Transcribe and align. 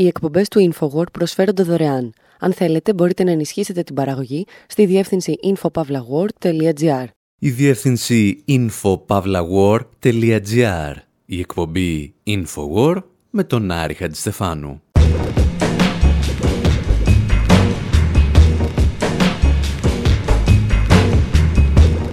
Οι 0.00 0.06
εκπομπές 0.06 0.48
του 0.48 0.72
InfoWord 0.72 1.12
προσφέρονται 1.12 1.62
δωρεάν. 1.62 2.12
Αν 2.38 2.52
θέλετε, 2.52 2.94
μπορείτε 2.94 3.24
να 3.24 3.30
ενισχύσετε 3.30 3.82
την 3.82 3.94
παραγωγή 3.94 4.46
στη 4.66 4.86
διεύθυνση 4.86 5.34
infopavlagor.gr. 5.42 7.04
Η 7.38 7.50
διεύθυνση 7.50 8.44
infopavlagor.gr. 8.48 10.94
Η 11.24 11.38
εκπομπή 11.38 12.14
InfoWord 12.26 13.02
με 13.30 13.44
τον 13.44 13.70
Άρη 13.70 13.94
Χατζηστεφάνου. 13.94 14.82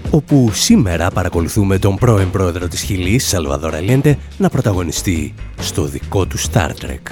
όπου 0.09 0.49
σήμερα 0.53 1.09
παρακολουθούμε 1.09 1.79
τον 1.79 1.95
πρώην 1.95 2.31
πρόεδρο 2.31 2.67
της 2.67 2.81
Χιλής, 2.81 3.27
Σαλβαδόρ 3.27 3.75
Αλιέντε, 3.75 4.17
να 4.37 4.49
πρωταγωνιστεί 4.49 5.33
στο 5.59 5.83
δικό 5.83 6.25
του 6.25 6.39
Star 6.39 6.69
Trek. 6.69 7.11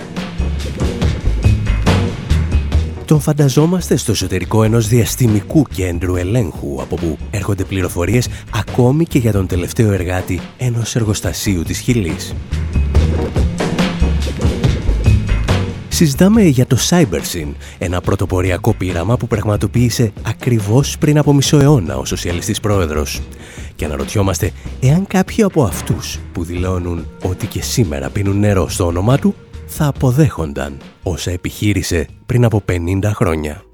Τον 3.05 3.19
φανταζόμαστε 3.19 3.95
στο 3.95 4.11
εσωτερικό 4.11 4.64
ενός 4.64 4.87
διαστημικού 4.87 5.65
κέντρου 5.73 6.15
ελέγχου, 6.15 6.82
από 6.82 6.96
που 6.96 7.18
έρχονται 7.32 7.63
πληροφορίες 7.63 8.27
ακόμη 8.54 9.05
και 9.05 9.19
για 9.19 9.32
τον 9.32 9.47
τελευταίο 9.47 9.91
εργάτη 9.91 10.41
ενός 10.57 10.96
εργοστασίου 10.96 11.63
της 11.63 11.79
Χιλής. 11.79 12.33
Συζητάμε 15.87 16.41
για 16.41 16.65
το 16.65 16.77
CyberSyn, 16.89 17.54
ένα 17.77 18.01
πρωτοποριακό 18.01 18.73
πείραμα 18.73 19.18
που 19.18 19.27
πραγματοποίησε 19.27 20.11
ακριβώς 20.27 20.97
πριν 20.97 21.18
από 21.18 21.33
μισό 21.33 21.60
αιώνα 21.60 21.97
ο 21.97 22.05
σοσιαλιστής 22.05 22.60
πρόεδρος. 22.60 23.21
Και 23.75 23.85
αναρωτιόμαστε 23.85 24.51
εάν 24.79 25.07
κάποιοι 25.07 25.43
από 25.43 25.63
αυτούς 25.63 26.19
που 26.33 26.43
δηλώνουν 26.43 27.07
ότι 27.24 27.47
και 27.47 27.61
σήμερα 27.61 28.10
πίνουν 28.10 28.39
νερό 28.39 28.69
στο 28.69 28.85
όνομά 28.85 29.18
του 29.18 29.35
θα 29.78 29.88
αποδέχονταν 29.88 30.78
όσα 31.04 31.32
επιχείρησε 31.32 32.08
πριν 32.25 32.45
από 32.45 32.61
50 32.70 33.11
χρόνια. 33.14 33.64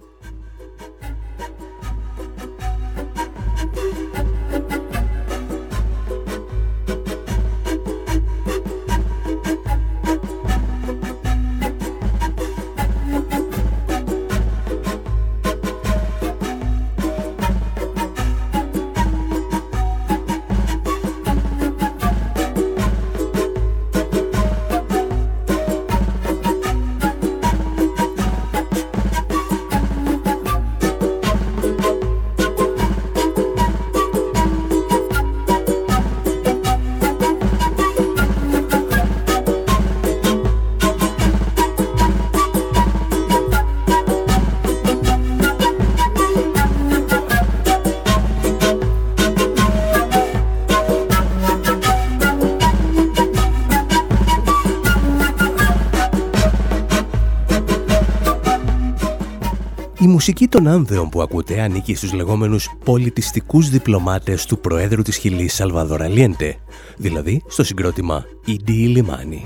Μουσική 60.21 60.47
των 60.47 60.67
άνδεων 60.67 61.09
που 61.09 61.21
ακούτε 61.21 61.61
ανήκει 61.61 61.95
στους 61.95 62.13
λεγόμενους 62.13 62.69
πολιτιστικούς 62.85 63.69
διπλωμάτες 63.69 64.45
του 64.45 64.59
Προέδρου 64.59 65.01
της 65.01 65.17
Χιλής 65.17 65.53
Σαλβαδόρα 65.53 66.07
Λιέντε, 66.07 66.55
δηλαδή 66.97 67.41
στο 67.47 67.63
συγκρότημα 67.63 68.25
«Ιντι 68.45 68.71
Λιμάνι». 68.71 69.43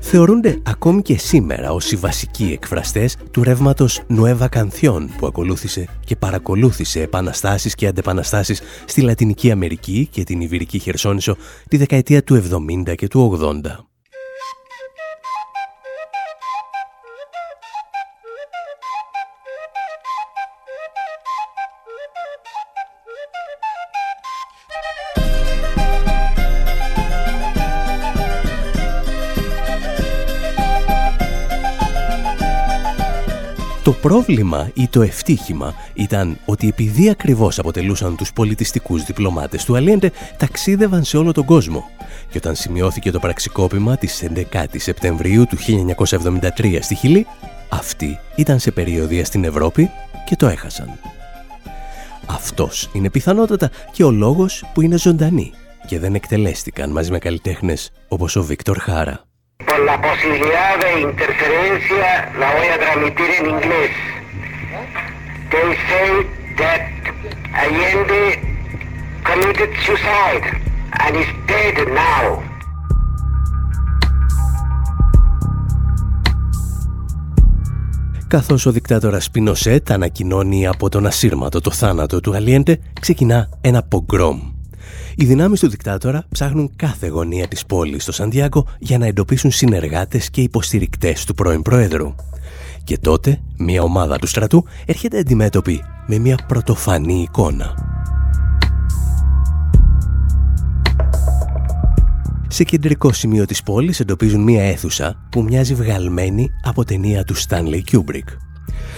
Θεωρούνται 0.00 0.60
ακόμη 0.62 1.02
και 1.02 1.18
σήμερα 1.18 1.72
ως 1.72 1.92
οι 1.92 1.96
βασικοί 1.96 2.50
εκφραστές 2.52 3.16
του 3.30 3.42
ρεύματος 3.42 4.02
Νουέβα 4.06 4.48
Κανθιόν 4.48 5.10
που 5.18 5.26
ακολούθησε 5.26 5.88
και 6.04 6.16
παρακολούθησε 6.16 7.00
επαναστάσεις 7.00 7.74
και 7.74 7.86
αντεπαναστάσεις 7.86 8.62
στη 8.84 9.00
Λατινική 9.00 9.50
Αμερική 9.50 10.08
και 10.10 10.24
την 10.24 10.40
Ιβυρική 10.40 10.78
Χερσόνησο 10.78 11.36
τη 11.68 11.76
δεκαετία 11.76 12.22
του 12.22 12.42
70 12.88 12.94
και 12.94 13.08
του 13.08 13.38
80. 13.42 13.88
Το 33.88 33.94
πρόβλημα 33.94 34.70
ή 34.74 34.88
το 34.88 35.02
ευτύχημα 35.02 35.74
ήταν 35.94 36.38
ότι 36.44 36.68
επειδή 36.68 37.10
ακριβώς 37.10 37.58
αποτελούσαν 37.58 38.16
τους 38.16 38.32
πολιτιστικούς 38.32 39.04
διπλωμάτες 39.04 39.64
του 39.64 39.76
Αλιέντε, 39.76 40.12
ταξίδευαν 40.36 41.04
σε 41.04 41.16
όλο 41.16 41.32
τον 41.32 41.44
κόσμο. 41.44 41.90
Και 42.30 42.38
όταν 42.38 42.54
σημειώθηκε 42.54 43.10
το 43.10 43.18
πραξικόπημα 43.18 43.96
της 43.96 44.24
11 44.52 44.64
Σεπτεμβρίου 44.76 45.46
του 45.46 45.56
1973 46.58 46.78
στη 46.80 46.94
Χιλή, 46.94 47.26
αυτοί 47.68 48.18
ήταν 48.36 48.58
σε 48.58 48.70
περιοδία 48.70 49.24
στην 49.24 49.44
Ευρώπη 49.44 49.90
και 50.26 50.36
το 50.36 50.46
έχασαν. 50.46 50.98
Αυτός 52.26 52.90
είναι 52.92 53.10
πιθανότατα 53.10 53.70
και 53.92 54.04
ο 54.04 54.10
λόγος 54.10 54.64
που 54.74 54.80
είναι 54.80 54.98
ζωντανοί 54.98 55.52
και 55.86 55.98
δεν 55.98 56.14
εκτελέστηκαν 56.14 56.90
μαζί 56.90 57.10
με 57.10 57.18
καλλιτέχνες 57.18 57.90
όπως 58.08 58.36
ο 58.36 58.42
Βίκτορ 58.42 58.78
Χάρα. 58.78 59.27
Por 59.66 59.80
la 59.84 60.00
posibilidad 60.00 60.72
de 60.84 61.00
interferencia 61.00 62.08
la 62.38 62.48
voy 62.56 62.68
a 62.74 62.78
transmitir 62.84 63.28
en 63.38 63.46
inglés. 63.54 63.92
They 65.52 65.68
say 65.88 66.10
that 66.60 66.80
Allende 67.62 68.24
committed 69.28 69.70
suicide 69.84 70.46
and 71.02 71.12
is 71.22 71.30
dead 71.46 71.76
now. 71.88 72.42
Καθώς 78.28 78.66
ο 78.66 78.70
δικτάτορας 78.70 79.30
Πινοσέτ 79.30 79.90
ανακοινώνει 79.90 80.66
από 80.66 80.88
τον 80.88 81.06
ασύρματο 81.06 81.60
το 81.60 81.70
θάνατο 81.70 82.20
του 82.20 82.34
Αλιέντε, 82.34 82.80
ξεκινά 83.00 83.48
ένα 83.60 83.82
πογκρόμ 83.82 84.57
οι 85.20 85.24
δυνάμεις 85.24 85.60
του 85.60 85.68
δικτάτορα 85.68 86.24
ψάχνουν 86.28 86.70
κάθε 86.76 87.06
γωνία 87.06 87.48
της 87.48 87.66
πόλης 87.66 88.02
στο 88.02 88.12
Σαντιάγκο 88.12 88.66
για 88.78 88.98
να 88.98 89.06
εντοπίσουν 89.06 89.50
συνεργάτες 89.50 90.30
και 90.30 90.40
υποστηρικτές 90.40 91.24
του 91.24 91.34
πρώην 91.34 91.62
Πρόεδρου. 91.62 92.14
Και 92.84 92.98
τότε 92.98 93.40
μια 93.58 93.82
ομάδα 93.82 94.18
του 94.18 94.26
στρατού 94.26 94.64
έρχεται 94.86 95.18
αντιμέτωπη 95.18 95.84
με 96.06 96.18
μια 96.18 96.38
πρωτοφανή 96.48 97.22
εικόνα. 97.22 97.74
Σε 102.48 102.64
κεντρικό 102.64 103.12
σημείο 103.12 103.44
της 103.44 103.62
πόλης 103.62 104.00
εντοπίζουν 104.00 104.42
μια 104.42 104.62
αίθουσα 104.62 105.26
που 105.30 105.42
μοιάζει 105.42 105.74
βγαλμένη 105.74 106.50
από 106.62 106.84
ταινία 106.84 107.24
του 107.24 107.34
Stanley 107.36 107.80
Kubrick. 107.92 108.36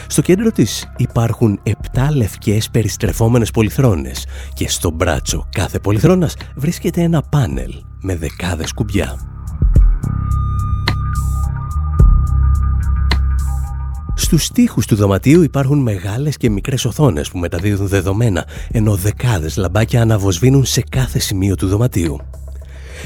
Στο 0.07 0.23
κέντρο 0.23 0.51
της 0.51 0.93
υπάρχουν 0.97 1.61
7 1.65 1.73
λευκές 2.15 2.71
περιστρεφόμενες 2.71 3.51
πολυθρόνες 3.51 4.27
και 4.55 4.69
στο 4.69 4.91
μπράτσο 4.91 5.49
κάθε 5.51 5.79
πολυθρόνας 5.79 6.37
βρίσκεται 6.57 7.01
ένα 7.01 7.23
πάνελ 7.23 7.73
με 8.01 8.17
δεκάδες 8.17 8.73
κουμπιά. 8.73 9.19
Στους 14.15 14.45
στίχους 14.45 14.87
του 14.87 14.97
δωματίου 14.97 15.43
υπάρχουν 15.43 15.79
μεγάλες 15.79 16.37
και 16.37 16.51
μικρές 16.51 16.85
οθόνες 16.85 17.31
που 17.31 17.39
μεταδίδουν 17.39 17.89
δεδομένα, 17.89 18.47
ενώ 18.71 18.95
δεκάδες 18.97 19.57
λαμπάκια 19.57 20.03
αναβοσβήνουν 20.03 20.65
σε 20.65 20.83
κάθε 20.89 21.19
σημείο 21.19 21.55
του 21.55 21.67
δωματίου. 21.67 22.19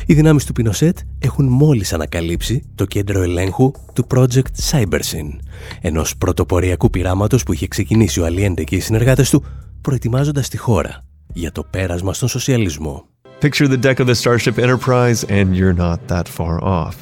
Οι 0.06 0.14
δυνάμεις 0.14 0.44
του 0.44 0.52
Πινοσέτ 0.52 0.98
έχουν 1.18 1.48
μόλις 1.48 1.92
ανακαλύψει 1.92 2.62
το 2.74 2.84
κέντρο 2.84 3.22
ελέγχου 3.22 3.72
του 3.92 4.06
Project 4.14 4.70
Cybersyn, 4.70 5.38
ενός 5.80 6.16
πρωτοποριακού 6.16 6.90
πειράματος 6.90 7.42
που 7.42 7.52
είχε 7.52 7.68
ξεκινήσει 7.68 8.20
ο 8.20 8.24
Αλιέντε 8.24 8.64
και 8.64 8.76
οι 8.76 8.80
συνεργάτες 8.80 9.30
του, 9.30 9.44
προετοιμάζοντας 9.80 10.48
τη 10.48 10.56
χώρα 10.56 11.04
για 11.32 11.52
το 11.52 11.64
πέρασμα 11.70 12.12
στον 12.12 12.28
σοσιαλισμό. 12.28 13.04
Picture 13.40 13.68
the 13.68 13.84
deck 13.84 13.98
of 13.98 14.06
the 14.06 14.14
Starship 14.14 14.58
Enterprise 14.58 15.24
and 15.28 15.56
you're 15.56 15.76
not 15.76 15.98
that 16.08 16.26
far 16.28 16.64
off. 16.64 16.94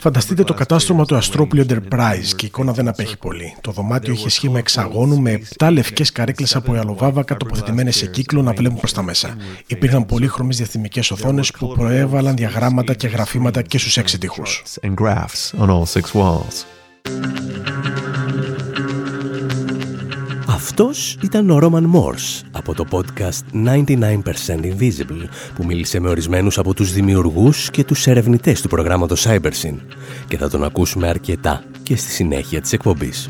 Φανταστείτε 0.00 0.44
το 0.44 0.54
κατάστρωμα 0.54 1.04
του 1.04 1.16
Αστρόπουλου 1.16 1.66
Enterprise 1.68 2.34
και 2.36 2.44
η 2.44 2.46
εικόνα 2.46 2.72
δεν 2.72 2.88
απέχει 2.88 3.18
πολύ. 3.18 3.56
Το 3.60 3.70
δωμάτιο 3.70 4.12
είχε 4.12 4.28
σχήμα 4.28 4.58
εξαγώνου 4.58 5.20
με 5.20 5.40
7 5.58 5.68
λευκές 5.72 6.12
καρέκλες 6.12 6.56
από 6.56 6.72
αλοβάβακα 6.72 7.36
τοποθετημένε 7.36 7.90
σε 7.90 8.06
κύκλο 8.06 8.42
να 8.42 8.52
βλέπουν 8.52 8.78
προς 8.78 8.92
τα 8.92 9.02
μέσα. 9.02 9.36
Υπήρχαν 9.66 10.06
πολύχρωμε 10.06 10.54
διαθυμικές 10.54 11.10
οθόνες 11.10 11.50
που 11.50 11.74
προέβαλαν 11.76 12.36
διαγράμματα 12.36 12.94
και 12.94 13.06
γραφήματα 13.08 13.62
και 13.62 13.78
στους 13.78 13.96
έξι 13.96 14.18
τείχους. 14.18 14.62
Αυτός 20.78 21.18
ήταν 21.22 21.50
ο 21.50 21.58
Roman 21.62 21.94
Morse 21.94 22.46
από 22.50 22.74
το 22.74 22.84
podcast 22.90 23.66
99% 23.66 24.10
Invisible 24.46 25.28
που 25.54 25.64
μίλησε 25.64 26.00
με 26.00 26.08
ορισμένους 26.08 26.58
από 26.58 26.74
τους 26.74 26.92
δημιουργούς 26.92 27.70
και 27.70 27.84
τους 27.84 28.06
ερευνητές 28.06 28.60
του 28.60 28.68
προγράμματος 28.68 29.26
Cybersyn 29.28 29.74
και 30.28 30.36
θα 30.36 30.50
τον 30.50 30.64
ακούσουμε 30.64 31.08
αρκετά 31.08 31.62
και 31.82 31.96
στη 31.96 32.10
συνέχεια 32.10 32.60
της 32.60 32.72
εκπομπής. 32.72 33.28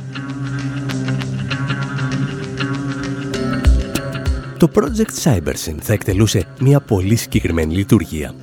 Το 4.58 4.70
Project 4.74 5.22
Cybersyn 5.22 5.76
θα 5.80 5.92
εκτελούσε 5.92 6.46
μια 6.60 6.80
πολύ 6.80 7.16
συγκεκριμένη 7.16 7.74
λειτουργία. 7.74 8.34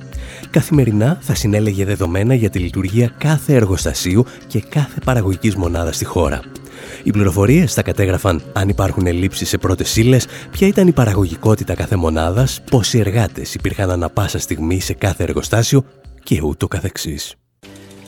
Καθημερινά 0.50 1.18
θα 1.20 1.34
συνέλεγε 1.34 1.84
δεδομένα 1.84 2.34
για 2.34 2.50
τη 2.50 2.58
λειτουργία 2.58 3.12
κάθε 3.18 3.54
εργοστασίου 3.54 4.24
και 4.46 4.60
κάθε 4.60 5.00
παραγωγικής 5.04 5.56
μονάδας 5.56 5.94
στη 5.94 6.04
χώρα– 6.04 6.40
οι 7.02 7.10
πληροφορίες 7.10 7.74
θα 7.74 7.82
κατέγραφαν 7.82 8.42
αν 8.52 8.68
υπάρχουν 8.68 9.06
ελλείψεις 9.06 9.48
σε 9.48 9.58
πρώτες 9.58 9.96
ύλες, 9.96 10.26
ποια 10.50 10.66
ήταν 10.66 10.86
η 10.86 10.92
παραγωγικότητα 10.92 11.74
κάθε 11.74 11.96
μονάδας, 11.96 12.60
πόσοι 12.70 12.98
εργάτες 12.98 13.54
υπήρχαν 13.54 13.90
ανα 13.90 14.10
πάσα 14.10 14.38
στιγμή 14.38 14.80
σε 14.80 14.92
κάθε 14.92 15.22
εργοστάσιο 15.22 15.84
και 16.22 16.40
ούτω 16.42 16.68
καθεξής. 16.68 17.34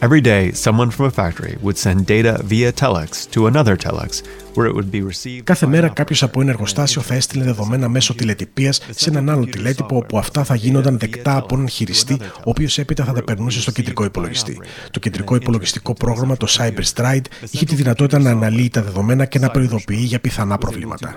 Every 0.01 0.21
day, 0.21 0.53
someone 0.53 0.91
from 0.91 1.07
a 1.07 1.11
factory 1.11 1.57
would 1.63 1.79
send 1.79 2.05
data 2.05 2.43
via 2.45 2.71
telex 2.71 3.31
to 3.31 3.47
another 3.47 3.77
telex, 3.77 4.23
where 4.55 4.67
it 4.67 4.75
would 4.75 4.91
be 4.91 5.03
received. 5.03 5.45
Κάθε 5.45 5.67
μέρα 5.67 5.89
κάποιος 5.89 6.23
από 6.23 6.41
ένα 6.41 6.51
εργοστάσιο 6.51 7.03
θα 7.03 7.15
έστειλε 7.15 7.45
δεδομένα 7.45 7.89
μέσω 7.89 8.15
τηλετυπίας 8.15 8.81
σε 8.91 9.11
έναν 9.11 9.31
άλλο 9.31 9.45
τηλέτυπο, 9.45 9.97
όπου 9.97 10.19
αυτά 10.19 10.45
θα 10.45 10.55
γίνονταν 10.55 10.99
δεκτά 10.99 11.37
από 11.37 11.55
έναν 11.55 11.69
χειριστή, 11.69 12.19
ο 12.23 12.51
οποίος 12.51 12.79
έπειτα 12.79 13.05
θα 13.05 13.13
τα 13.13 13.25
περνούσε 13.25 13.61
στο 13.61 13.71
κεντρικό 13.71 14.05
υπολογιστή. 14.05 14.61
Το 14.91 14.99
κεντρικό 14.99 15.35
υπολογιστικό 15.35 15.95
πρόγραμμα, 15.95 16.37
το 16.37 16.47
CyberStride, 16.51 17.25
είχε 17.51 17.65
τη 17.65 17.75
δυνατότητα 17.75 18.19
να 18.19 18.31
αναλύει 18.31 18.69
τα 18.69 18.83
δεδομένα 18.83 19.25
και 19.25 19.39
να 19.39 19.51
προειδοποιεί 19.51 20.03
για 20.03 20.21
πιθανά 20.21 20.59
προβλήματα. 20.59 21.15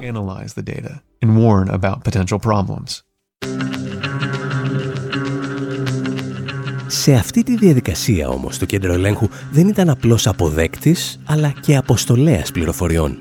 Σε 6.92 7.14
αυτή 7.14 7.44
τη 7.44 7.58
διαδικασία 7.58 8.30
όμως 8.30 8.58
το 8.58 8.66
κέντρο 8.66 8.94
ελέγχου 8.94 9.28
δεν 9.52 9.68
ήταν 9.68 9.90
απλώς 9.90 10.28
αποδέκτης, 10.28 11.20
αλλά 11.26 11.54
και 11.62 11.76
αποστολέας 11.76 12.52
πληροφοριών. 12.52 13.18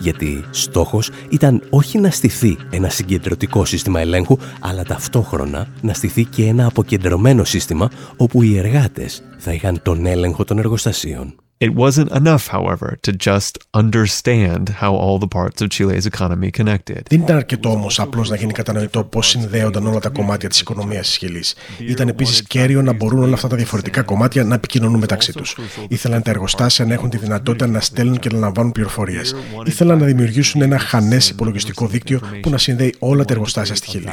Γιατί 0.00 0.44
στόχος 0.50 1.10
ήταν 1.28 1.62
όχι 1.70 1.98
να 1.98 2.10
στηθεί 2.10 2.56
ένα 2.70 2.88
συγκεντρωτικό 2.88 3.64
σύστημα 3.64 4.00
ελέγχου, 4.00 4.36
αλλά 4.60 4.82
ταυτόχρονα 4.82 5.68
να 5.80 5.92
στηθεί 5.92 6.24
και 6.24 6.46
ένα 6.46 6.66
αποκεντρωμένο 6.66 7.44
σύστημα 7.44 7.90
όπου 8.16 8.42
οι 8.42 8.58
εργάτες 8.58 9.22
θα 9.38 9.52
είχαν 9.52 9.82
τον 9.82 10.06
έλεγχο 10.06 10.44
των 10.44 10.58
εργοστασίων. 10.58 11.41
It 11.66 11.76
wasn't 11.76 12.10
enough, 12.20 12.48
however, 12.48 12.88
to 13.06 13.12
just 13.28 13.52
understand 13.82 14.64
how 14.80 14.92
all 15.02 15.18
the 15.24 15.32
parts 15.38 15.58
of 15.62 15.68
Chile's 15.70 16.06
economy 16.06 16.50
connected. 16.50 17.02
Δεν 17.10 17.20
ήταν 17.20 17.36
αρκετό 17.36 17.70
όμως 17.70 18.00
απλώς 18.00 18.30
να 18.30 18.36
γίνει 18.36 18.52
κατανοητό 18.52 19.04
πώς 19.04 19.28
συνδέονταν 19.28 19.86
όλα 19.86 19.98
τα 19.98 20.08
κομμάτια 20.08 20.48
της 20.48 20.60
οικονομίας 20.60 21.06
της 21.06 21.16
Χιλής. 21.16 21.54
Ήταν 21.88 22.08
επίσης 22.08 22.42
κέριο 22.42 22.82
να 22.82 22.92
μπορούν 22.92 23.22
όλα 23.22 23.34
αυτά 23.34 23.48
τα 23.48 23.56
διαφορετικά 23.56 24.02
κομμάτια 24.02 24.44
να 24.44 24.54
επικοινωνούν 24.54 24.98
μεταξύ 24.98 25.32
τους. 25.32 25.56
Ήθελαν 25.88 26.22
τα 26.22 26.30
εργοστάσια 26.30 26.84
να 26.84 26.94
έχουν 26.94 27.10
τη 27.10 27.16
δυνατότητα 27.18 27.66
να 27.66 27.80
στέλνουν 27.80 28.18
και 28.18 28.28
να 28.32 28.38
λαμβάνουν 28.38 28.72
πληροφορίες. 28.72 29.34
Ήθελαν 29.64 29.98
να 29.98 30.06
δημιουργήσουν 30.06 30.62
ένα 30.62 30.78
χανές 30.78 31.28
υπολογιστικό 31.28 31.86
δίκτυο 31.86 32.20
που 32.42 32.50
να 32.50 32.58
συνδέει 32.58 32.94
όλα 32.98 33.24
τα 33.24 33.32
εργοστάσια 33.32 33.74
στη 33.74 33.86
Χιλή. 33.86 34.08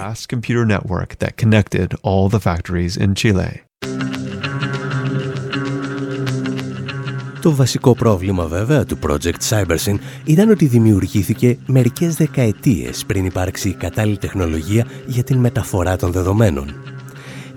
Το 7.41 7.55
βασικό 7.55 7.95
πρόβλημα 7.95 8.45
βέβαια 8.45 8.85
του 8.85 8.97
Project 9.07 9.49
Cybersyn 9.49 9.95
ήταν 10.23 10.49
ότι 10.49 10.65
δημιουργήθηκε 10.65 11.57
μερικές 11.65 12.15
δεκαετίες 12.15 13.03
πριν 13.05 13.25
υπάρξει 13.25 13.69
η 13.69 13.73
κατάλληλη 13.73 14.17
τεχνολογία 14.17 14.85
για 15.05 15.23
την 15.23 15.37
μεταφορά 15.37 15.95
των 15.95 16.11
δεδομένων. 16.11 16.73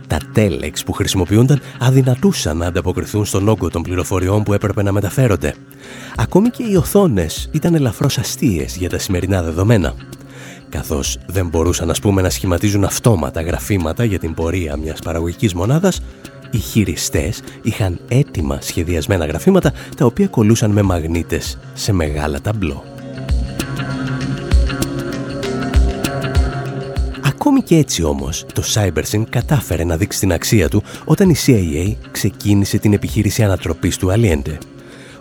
Τα 0.07 0.19
τέλεξ 0.33 0.85
που 0.85 0.93
χρησιμοποιούνταν 0.93 1.61
αδυνατούσαν 1.79 2.57
να 2.57 2.67
ανταποκριθούν 2.67 3.25
στον 3.25 3.49
όγκο 3.49 3.69
των 3.71 3.83
πληροφοριών 3.83 4.43
που 4.43 4.53
έπρεπε 4.53 4.83
να 4.83 4.93
μεταφέρονται. 4.93 5.55
Ακόμη 6.17 6.49
και 6.49 6.63
οι 6.71 6.77
οθόνες 6.77 7.49
ήταν 7.53 7.75
ελαφρώς 7.75 8.19
αστείες 8.19 8.77
για 8.77 8.89
τα 8.89 8.99
σημερινά 8.99 9.43
δεδομένα 9.43 9.95
καθώς 10.73 11.19
δεν 11.27 11.49
μπορούσαν 11.49 11.91
ας 11.91 11.99
πούμε 11.99 12.23
να 12.23 12.31
σχηματίζουν 12.31 12.85
αυτόματα 12.85 13.43
γραφήματα 13.43 14.05
για 14.05 14.19
την 14.19 14.35
πορεία 14.35 14.77
μιας 14.77 14.99
παραγωγικής 14.99 15.55
μονάδας, 15.55 16.01
οι 16.53 16.59
χειριστές 16.59 17.43
είχαν 17.63 18.01
έτοιμα 18.09 18.59
σχεδιασμένα 18.61 19.27
γραφήματα 19.27 19.73
τα 19.97 20.05
οποία 20.05 20.27
κολούσαν 20.27 20.71
με 20.71 20.83
μαγνήτες 20.83 21.59
σε 21.75 21.93
μεγάλα 21.93 22.41
ταμπλό. 22.41 22.85
Ακόμη 27.25 27.63
και 27.63 27.77
έτσι 27.77 28.03
όμως, 28.03 28.47
το 28.55 28.63
CyberSyn 28.75 29.23
κατάφερε 29.31 29.85
να 29.85 29.97
δείξει 29.97 30.19
την 30.19 30.33
αξία 30.33 30.69
του 30.69 30.83
όταν 31.05 31.31
η 31.31 31.35
CIA 31.47 31.95
ξεκίνησε 32.11 32.79
την 32.79 32.93
επιχείρηση 32.93 33.43
ανατροπής 33.43 33.97
του 33.97 34.13
Aliente. 34.13 34.59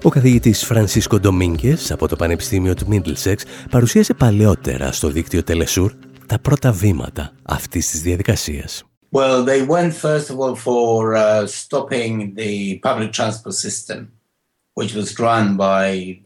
Ο 0.03 0.09
καθηγητής 0.09 0.65
Φρανσίσκο 0.65 1.19
Ντομίνκες 1.19 1.91
από 1.91 2.07
το 2.07 2.15
Πανεπιστήμιο 2.15 2.73
του 2.73 2.87
Middlesex 2.91 3.35
παρουσίασε 3.69 4.13
παλαιότερα 4.13 4.91
στο 4.91 5.09
δίκτυο 5.09 5.43
Τελεσούρ 5.43 5.93
τα 6.25 6.39
πρώτα 6.39 6.71
βήματα 6.71 7.31
αυτής 7.43 7.89
της 7.89 8.01
διαδικασίας. 8.01 8.83
Well, 9.11 9.43
they 9.43 9.61
went 9.61 9.93
first 9.93 10.29
of 10.29 10.39
all 10.39 10.55
for 10.55 11.15
uh, 11.15 11.45
stopping 11.45 12.35
the 12.35 12.79
public 12.79 13.11
transport 13.11 13.55
system, 13.55 14.13
which 14.75 14.93
was 14.93 15.19
run 15.19 15.57
by 15.57 16.21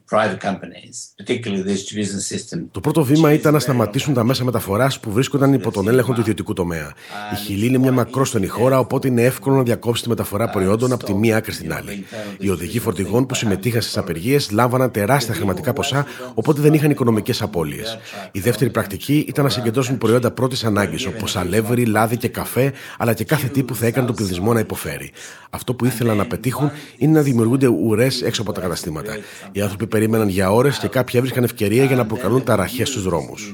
Το 2.71 2.79
πρώτο 2.79 3.03
βήμα 3.03 3.33
ήταν 3.33 3.53
να 3.53 3.59
σταματήσουν 3.59 4.13
τα 4.13 4.23
μέσα 4.23 4.43
μεταφοράς 4.43 4.99
που 4.99 5.11
βρίσκονταν 5.11 5.53
υπό 5.53 5.71
τον 5.71 5.87
έλεγχο 5.87 6.13
του 6.13 6.19
ιδιωτικού 6.19 6.53
τομέα. 6.53 6.93
Η 7.33 7.35
Χιλή 7.35 7.65
είναι 7.65 7.77
μια 7.77 7.91
μακρόστενη 7.91 8.47
χώρα, 8.47 8.79
οπότε 8.79 9.07
είναι 9.07 9.23
εύκολο 9.23 9.55
να 9.55 9.63
διακόψει 9.63 10.03
τη 10.03 10.09
μεταφορά 10.09 10.49
προϊόντων 10.49 10.91
από 10.91 11.03
τη 11.03 11.13
μία 11.13 11.37
άκρη 11.37 11.51
στην 11.51 11.73
άλλη. 11.73 12.05
Οι 12.37 12.49
οδηγοί 12.49 12.79
φορτηγών 12.79 13.25
που 13.25 13.35
συμμετείχαν 13.35 13.81
στις 13.81 13.97
απεργίες 13.97 14.51
λάμβαναν 14.51 14.91
τεράστια 14.91 15.33
χρηματικά 15.33 15.73
ποσά, 15.73 16.05
οπότε 16.33 16.61
δεν 16.61 16.73
είχαν 16.73 16.91
οικονομικές 16.91 17.41
απώλειες. 17.41 17.97
Η 18.31 18.39
δεύτερη 18.39 18.69
πρακτική 18.69 19.25
ήταν 19.27 19.43
να 19.43 19.49
συγκεντρώσουν 19.49 19.97
προϊόντα 19.97 20.31
πρώτης 20.31 20.63
ανάγκης, 20.63 21.05
όπως 21.05 21.35
αλεύρι, 21.35 21.85
λάδι 21.85 22.17
και 22.17 22.27
καφέ, 22.27 22.73
αλλά 22.97 23.13
και 23.13 23.23
κάθε 23.23 23.47
τι 23.47 23.63
που 23.63 23.75
θα 23.75 23.85
έκανε 23.85 24.07
τον 24.07 24.15
πληθυσμό 24.15 24.53
να 24.53 24.59
υποφέρει. 24.59 25.11
Αυτό 25.49 25.73
που 25.73 25.85
ήθελαν 25.85 26.17
να 26.17 26.25
πετύχουν 26.25 26.71
είναι 26.97 27.11
να 27.11 27.21
δημιουργούνται 27.21 27.67
ουρές 27.67 28.21
έξω 28.21 28.41
από 28.41 28.51
τα 28.51 28.61
καταστήματα. 28.61 29.17
Οι 29.51 29.61
άνθρωποι 29.61 29.87
περίμεναν 30.07 30.33
για 30.35 30.51
ώρες 30.51 30.77
και 30.77 30.87
κάποιοι 30.87 31.13
έβρισκαν 31.17 31.43
ευκαιρία 31.43 31.83
για 31.83 31.95
να 31.95 32.05
προκαλούν 32.05 32.43
ταραχέ 32.43 32.85
στους 32.85 33.03
δρόμους. 33.03 33.51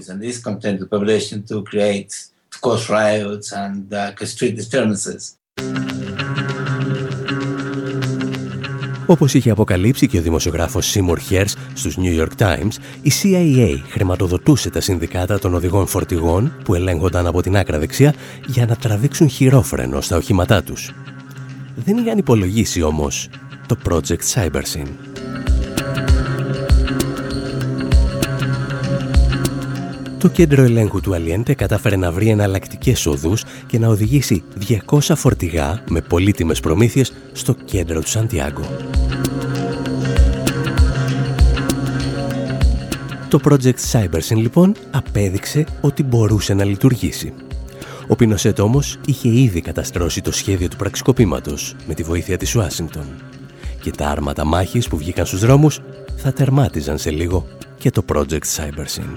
Όπως 9.05 9.33
είχε 9.33 9.49
αποκαλύψει 9.49 10.07
και 10.07 10.17
ο 10.17 10.21
δημοσιογράφος 10.21 10.85
Σίμουρ 10.85 11.19
Χέρς 11.19 11.55
στους 11.73 11.97
New 11.97 12.21
York 12.21 12.37
Times, 12.37 12.71
η 13.01 13.11
CIA 13.21 13.79
χρηματοδοτούσε 13.89 14.69
τα 14.69 14.81
συνδικάτα 14.81 15.39
των 15.39 15.53
οδηγών 15.53 15.87
φορτηγών 15.87 16.53
που 16.63 16.75
ελέγχονταν 16.75 17.27
από 17.27 17.41
την 17.41 17.57
άκρα 17.57 17.79
δεξιά 17.79 18.13
για 18.47 18.65
να 18.65 18.75
τραβήξουν 18.75 19.29
χειρόφρενο 19.29 20.01
στα 20.01 20.17
οχήματά 20.17 20.63
τους. 20.63 20.93
Δεν 21.75 21.97
είχαν 21.97 22.17
υπολογίσει 22.17 22.81
όμως 22.81 23.29
το 23.67 23.77
Project 23.89 24.33
Cybersyn. 24.33 25.10
Το 30.21 30.29
κέντρο 30.29 30.63
ελέγχου 30.63 31.01
του 31.01 31.13
Αλιέντε 31.13 31.53
κατάφερε 31.53 31.95
να 31.95 32.11
βρει 32.11 32.27
εναλλακτικές 32.27 33.05
οδούς 33.05 33.43
και 33.67 33.79
να 33.79 33.87
οδηγήσει 33.87 34.43
200 34.89 34.99
φορτηγά 34.99 35.83
με 35.89 36.01
πολύτιμες 36.01 36.59
προμήθειες 36.59 37.13
στο 37.31 37.55
κέντρο 37.65 38.01
του 38.01 38.09
Σαντιάγκο. 38.09 38.61
Το 43.27 43.39
Project 43.43 43.91
Cybersyn 43.91 44.35
λοιπόν 44.35 44.75
απέδειξε 44.91 45.65
ότι 45.81 46.03
μπορούσε 46.03 46.53
να 46.53 46.63
λειτουργήσει. 46.63 47.33
Ο 48.07 48.15
Πινοσέτ 48.15 48.59
όμως 48.59 48.97
είχε 49.05 49.29
ήδη 49.29 49.61
καταστρώσει 49.61 50.21
το 50.21 50.31
σχέδιο 50.31 50.67
του 50.67 50.75
πραξικοπήματος 50.75 51.75
με 51.87 51.93
τη 51.93 52.03
βοήθεια 52.03 52.37
της 52.37 52.55
Ουάσιγκτον 52.55 53.05
και 53.81 53.91
τα 53.91 54.07
άρματα 54.07 54.45
μάχης 54.45 54.87
που 54.87 54.97
βγήκαν 54.97 55.25
στους 55.25 55.39
δρόμους 55.39 55.79
θα 56.15 56.33
τερμάτιζαν 56.33 56.97
σε 56.97 57.11
λίγο 57.11 57.47
και 57.81 57.91
το 57.91 58.05
Project 58.13 58.43
Cybersyn. 58.55 59.09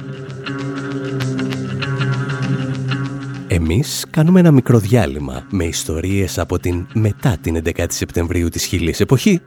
Εμείς 3.48 4.06
κάνουμε 4.10 4.40
ένα 4.40 4.50
μικρό 4.50 4.78
διάλειμμα 4.78 5.46
με 5.50 5.64
ιστορίες 5.64 6.38
από 6.38 6.58
την 6.58 6.86
μετά 6.94 7.38
την 7.40 7.62
11η 7.64 7.86
Σεπτεμβρίου 7.88 8.48
της 8.48 8.64
χιλής 8.64 9.00
εποχή 9.00 9.40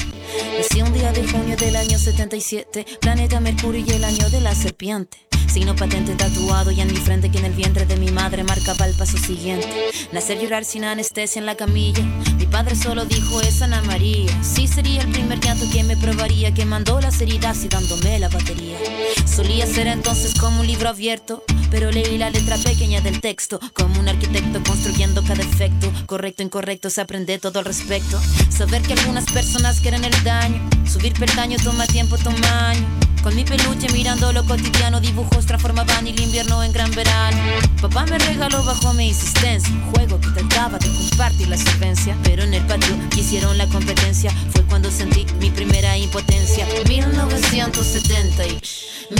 Nací 0.58 0.82
un 0.82 0.92
día 0.92 1.12
de 1.12 1.26
junio 1.26 1.56
del 1.56 1.76
año 1.76 1.98
77, 1.98 2.86
planeta 3.00 3.40
Mercurio 3.40 3.84
y 3.86 3.90
el 3.90 4.04
año 4.04 4.28
de 4.30 4.40
la 4.40 4.54
serpiente. 4.54 5.29
Signo 5.50 5.74
patente 5.74 6.14
tatuado 6.14 6.70
y 6.70 6.80
en 6.80 6.92
mi 6.92 6.96
frente 6.96 7.28
que 7.28 7.38
en 7.38 7.44
el 7.44 7.52
vientre 7.52 7.84
de 7.84 7.96
mi 7.96 8.12
madre 8.12 8.44
marcaba 8.44 8.86
el 8.86 8.94
paso 8.94 9.18
siguiente. 9.18 9.68
Nacer 10.12 10.38
llorar 10.38 10.64
sin 10.64 10.84
anestesia 10.84 11.40
en 11.40 11.46
la 11.46 11.56
camilla. 11.56 12.04
Mi 12.36 12.46
padre 12.46 12.76
solo 12.76 13.04
dijo 13.04 13.40
es 13.40 13.60
Ana 13.60 13.82
María. 13.82 14.30
Sí 14.44 14.68
sería 14.68 15.02
el 15.02 15.10
primer 15.10 15.40
llanto 15.40 15.64
que 15.72 15.82
me 15.82 15.96
probaría, 15.96 16.54
que 16.54 16.64
mandó 16.64 17.00
las 17.00 17.20
heridas 17.20 17.64
y 17.64 17.68
dándome 17.68 18.20
la 18.20 18.28
batería. 18.28 18.78
Solía 19.26 19.66
ser 19.66 19.88
entonces 19.88 20.38
como 20.38 20.60
un 20.60 20.68
libro 20.68 20.88
abierto, 20.88 21.42
pero 21.68 21.90
leí 21.90 22.16
la 22.16 22.30
letra 22.30 22.56
pequeña 22.56 23.00
del 23.00 23.20
texto. 23.20 23.58
Como 23.74 23.98
un 23.98 24.08
arquitecto 24.08 24.62
construyendo 24.62 25.24
cada 25.24 25.42
efecto. 25.42 25.92
Correcto, 26.06 26.44
incorrecto, 26.44 26.90
se 26.90 27.00
aprende 27.00 27.40
todo 27.40 27.58
al 27.58 27.64
respecto. 27.64 28.20
Saber 28.50 28.82
que 28.82 28.92
algunas 28.92 29.24
personas 29.24 29.80
quieren 29.80 30.04
el 30.04 30.22
daño. 30.22 30.70
Subir 30.88 31.12
peldaño 31.14 31.58
toma 31.64 31.88
tiempo, 31.88 32.16
toma 32.18 32.70
año. 32.70 33.09
Con 33.22 33.36
mi 33.36 33.44
peluche 33.44 33.86
mirando 33.92 34.32
lo 34.32 34.44
cotidiano, 34.46 34.98
dibujos 34.98 35.44
transformaban 35.44 36.06
el 36.06 36.18
invierno 36.18 36.62
en 36.62 36.72
gran 36.72 36.90
verano. 36.92 37.36
Papá 37.80 38.06
me 38.06 38.18
regaló 38.18 38.64
bajo 38.64 38.94
mi 38.94 39.08
insistencia 39.08 39.70
juego 39.92 40.18
que 40.20 40.28
trataba 40.28 40.78
de 40.78 40.88
compartir 40.88 41.48
la 41.48 41.58
solvencia. 41.58 42.16
Pero 42.24 42.44
en 42.44 42.54
el 42.54 42.62
patio 42.66 42.96
hicieron 43.16 43.58
la 43.58 43.66
competencia, 43.66 44.30
fue 44.52 44.62
cuando 44.64 44.90
sentí 44.90 45.26
mi 45.38 45.50
primera 45.50 45.98
impotencia. 45.98 46.66
1970 46.88 48.46
y 48.46 48.58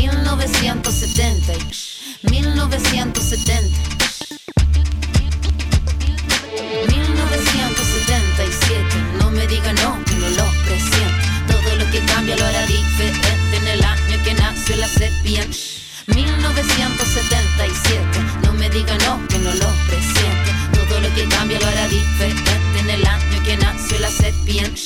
1970 0.00 1.52
y 1.54 2.30
1970. 2.30 3.90
1977, 6.80 7.19
la 15.30 15.42
serpiente. 15.42 15.58
1977, 16.06 18.02
no 18.42 18.52
me 18.54 18.68
diga 18.70 18.96
no, 18.98 19.20
que 19.28 19.38
no 19.38 19.54
lo 19.54 19.66
presiento. 19.86 20.50
Todo 20.72 21.00
lo 21.00 21.14
que 21.14 21.24
cambia 21.28 21.60
lo 21.60 21.66
hará 21.66 21.86
diferente 21.88 22.50
en 22.80 22.90
el 22.90 23.06
año 23.06 23.42
que 23.44 23.56
nació 23.56 24.00
la 24.00 24.10
serpiente. 24.10 24.80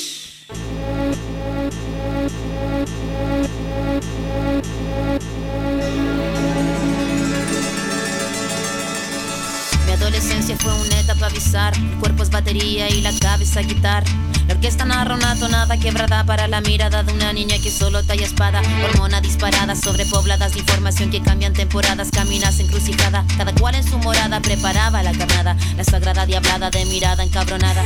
Adolescencia 9.94 10.56
fue 10.56 10.72
una 10.74 11.00
etapa 11.00 11.28
bizarra. 11.28 11.76
El 11.76 11.98
cuerpo 11.98 12.22
es 12.22 12.30
batería 12.30 12.88
y 12.90 13.00
la 13.00 13.12
cabeza 13.18 13.60
guitarra. 13.62 14.10
La 14.48 14.54
orquesta 14.54 14.84
narra 14.84 15.14
una 15.14 15.34
tonada 15.36 15.78
quebrada 15.78 16.24
para 16.26 16.46
la 16.48 16.60
mirada 16.60 17.02
de 17.02 17.12
una 17.12 17.32
niña 17.32 17.56
que 17.62 17.70
solo 17.70 18.02
talla 18.02 18.26
espada. 18.26 18.60
Hormona 18.84 19.20
disparada, 19.20 19.74
sobrepobladas 19.74 20.52
de 20.54 20.60
información 20.60 21.10
que 21.10 21.22
cambian 21.22 21.54
temporadas. 21.54 22.10
Caminas 22.10 22.60
encrucijada, 22.60 23.24
cada 23.38 23.54
cual 23.54 23.74
en 23.76 23.84
su 23.84 23.96
morada 23.98 24.40
preparaba 24.40 25.02
la 25.02 25.12
carnada. 25.12 25.56
La 25.78 25.84
sagrada 25.84 26.26
diablada 26.26 26.70
de 26.70 26.84
mirada 26.86 27.22
encabronada. 27.22 27.82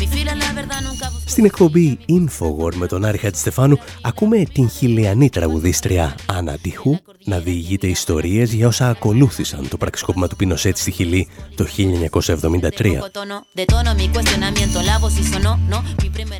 Mi 0.00 0.06
fila, 0.06 0.34
la 0.34 0.52
verdad, 0.52 0.80
nunca. 0.82 1.10
Στην 1.24 1.44
εκπομπή 1.44 1.98
Infowar 2.08 2.74
με 2.74 2.86
τον 2.86 3.04
Άρη 3.04 3.18
Χατζηστεφάνου 3.18 3.78
ακούμε 4.02 4.42
την 4.52 4.68
χιλιανή 4.68 5.28
τραγουδίστρια 5.28 6.14
Άννα 6.26 6.58
Τιχού 6.62 6.96
να 7.24 7.38
διηγείται 7.38 7.86
ιστορίες 7.86 8.52
για 8.52 8.66
όσα 8.66 8.88
ακολούθησαν 8.88 9.68
το 9.68 9.76
πραξικόπημα 9.76 10.28
του 10.28 10.36
Πινοσέτ 10.36 10.76
στη 10.76 10.90
Χιλή 10.90 11.28
το 11.54 11.66
1973. 11.76 12.98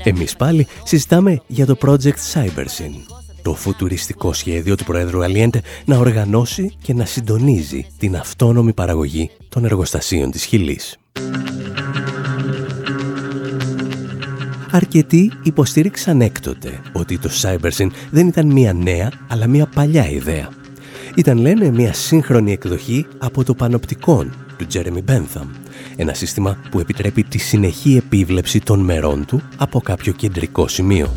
Εμείς 0.03 0.37
πάλι 0.37 0.67
συζητάμε 0.85 1.43
για 1.47 1.67
το 1.67 1.77
Project 1.83 2.33
Cybersyn, 2.33 3.21
το 3.43 3.55
φουτουριστικό 3.55 4.33
σχέδιο 4.33 4.75
του 4.75 4.85
Προέδρου 4.85 5.23
Αλιέντε 5.23 5.61
να 5.85 5.97
οργανώσει 5.97 6.77
και 6.83 6.95
να 6.95 7.05
συντονίζει 7.05 7.87
την 7.99 8.17
αυτόνομη 8.17 8.73
παραγωγή 8.73 9.31
των 9.49 9.65
εργοστασίων 9.65 10.31
της 10.31 10.45
Χιλής. 10.45 10.99
Αρκετοί 14.71 15.33
υποστήριξαν 15.43 16.21
έκτοτε 16.21 16.81
ότι 16.93 17.19
το 17.19 17.31
Cybersyn 17.43 17.87
δεν 18.11 18.27
ήταν 18.27 18.47
μία 18.47 18.73
νέα 18.73 19.13
αλλά 19.29 19.47
μία 19.47 19.67
παλιά 19.67 20.11
ιδέα. 20.11 20.49
Ήταν 21.15 21.39
λένε 21.39 21.71
μία 21.71 21.93
σύγχρονη 21.93 22.53
εκδοχή 22.53 23.07
από 23.19 23.45
το 23.45 23.55
πανοπτικόν 23.55 24.33
του 24.61 24.67
Jeremy 24.73 25.11
Bentham, 25.11 25.47
ένα 25.97 26.15
σύστημα 26.15 26.59
που 26.71 26.81
επιτρέπει 26.81 27.23
τη 27.23 27.39
συνεχή 27.39 27.97
επίβλεψη 27.97 28.61
των 28.61 28.81
μερών 28.81 29.25
του 29.25 29.43
από 29.57 29.81
κάποιο 29.81 30.13
κεντρικό 30.13 30.69
σημείο. 30.69 31.13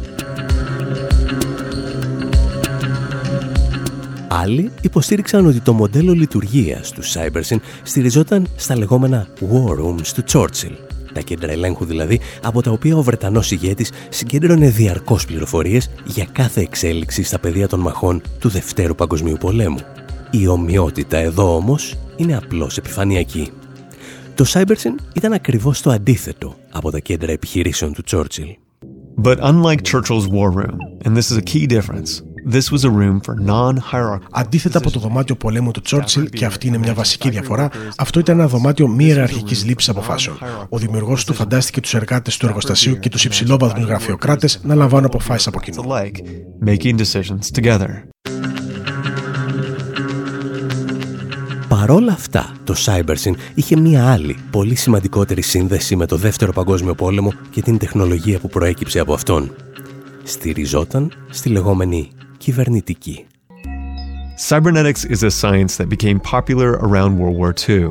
Άλλοι 4.27 4.71
υποστήριξαν 4.81 5.45
ότι 5.45 5.59
το 5.59 5.73
μοντέλο 5.73 6.13
λειτουργίας 6.13 6.91
του 6.91 7.01
Cybersyn 7.03 7.57
στηριζόταν 7.83 8.47
στα 8.55 8.77
λεγόμενα 8.77 9.27
War 9.39 9.71
Rooms 9.71 10.07
του 10.15 10.23
Churchill, 10.31 10.75
τα 11.13 11.21
κέντρα 11.21 11.51
ελέγχου 11.51 11.85
δηλαδή, 11.85 12.19
από 12.43 12.61
τα 12.61 12.71
οποία 12.71 12.97
ο 12.97 13.01
Βρετανός 13.01 13.51
ηγέτης 13.51 13.91
συγκέντρωνε 14.09 14.69
διαρκώς 14.69 15.25
πληροφορίες 15.25 15.89
για 16.05 16.27
κάθε 16.31 16.61
εξέλιξη 16.61 17.23
στα 17.23 17.39
πεδία 17.39 17.67
των 17.67 17.79
μαχών 17.79 18.21
του 18.39 18.49
Δευτέρου 18.49 18.95
Παγκοσμίου 18.95 19.37
Πολέμου. 19.39 19.79
Η 20.31 20.47
ομοιότητα 20.47 21.17
εδώ 21.17 21.55
όμως 21.55 21.95
είναι 22.17 22.35
απλώς 22.37 22.77
επιφανειακή. 22.77 23.51
Το 24.35 24.45
Cybersyn 24.47 24.95
ήταν 25.13 25.33
ακριβώς 25.33 25.81
το 25.81 25.89
αντίθετο 25.89 26.55
από 26.71 26.91
τα 26.91 26.99
κέντρα 26.99 27.31
επιχειρήσεων 27.31 27.93
του 27.93 28.03
Churchill. 28.11 28.55
But 29.23 29.39
unlike 29.39 29.81
Churchill's 29.91 30.27
war 30.27 30.49
room, 30.51 30.77
and 31.05 31.17
this 31.17 31.29
is 31.31 31.37
a 31.37 31.45
key 31.51 31.65
difference, 31.67 32.21
this 32.55 32.71
was 32.71 32.83
a 32.83 32.89
room 32.89 33.21
for 33.21 33.35
non-hierarchical. 33.35 34.27
Αντίθετα 34.31 34.77
από 34.77 34.91
το 34.91 34.99
δωμάτιο 34.99 35.35
πολέμου 35.35 35.71
του 35.71 35.81
Τσόρτσιλ, 35.81 36.29
και 36.29 36.45
αυτή 36.45 36.67
είναι 36.67 36.77
μια 36.77 36.93
βασική 36.93 37.29
διαφορά, 37.29 37.69
αυτό 37.97 38.19
ήταν 38.19 38.39
ένα 38.39 38.47
δωμάτιο 38.47 38.87
μη 38.87 39.05
ιεραρχικής 39.05 39.65
λήψης 39.65 39.89
αποφάσεων. 39.89 40.37
Ο 40.69 40.77
δημιουργός 40.77 41.25
του 41.25 41.33
φαντάστηκε 41.33 41.81
τους 41.81 41.93
εργάτες 41.93 42.37
του 42.37 42.45
εργοστασίου 42.45 42.99
και 42.99 43.09
τους 43.09 43.25
υψηλόβαθμους 43.25 43.85
γραφειοκράτες 43.85 44.59
να 44.63 44.75
λαμβάνουν 44.75 45.05
αποφάσεις 45.05 45.47
από 45.47 45.59
κοινού. 45.59 45.83
Παρόλα 51.79 52.11
αυτά, 52.11 52.51
το 52.63 52.75
Cybersyn 52.85 53.33
είχε 53.55 53.75
μία 53.75 54.11
άλλη, 54.11 54.37
πολύ 54.51 54.75
σημαντικότερη 54.75 55.41
σύνδεση 55.41 55.95
με 55.95 56.05
το 56.05 56.15
Δεύτερο 56.15 56.51
Παγκόσμιο 56.51 56.95
Πόλεμο 56.95 57.33
και 57.49 57.61
την 57.61 57.77
τεχνολογία 57.77 58.39
που 58.39 58.47
προέκυψε 58.47 58.99
από 58.99 59.13
αυτόν. 59.13 59.51
Στηριζόταν 60.23 61.11
στη 61.29 61.49
λεγόμενη 61.49 62.09
κυβερνητική. 62.37 63.25
Cybernetics 64.49 65.05
is 65.09 65.23
a 65.23 65.31
science 65.41 65.77
that 65.77 65.89
became 65.89 66.19
popular 66.19 66.71
around 66.87 67.17
World 67.19 67.37
War 67.37 67.53
II. 67.67 67.87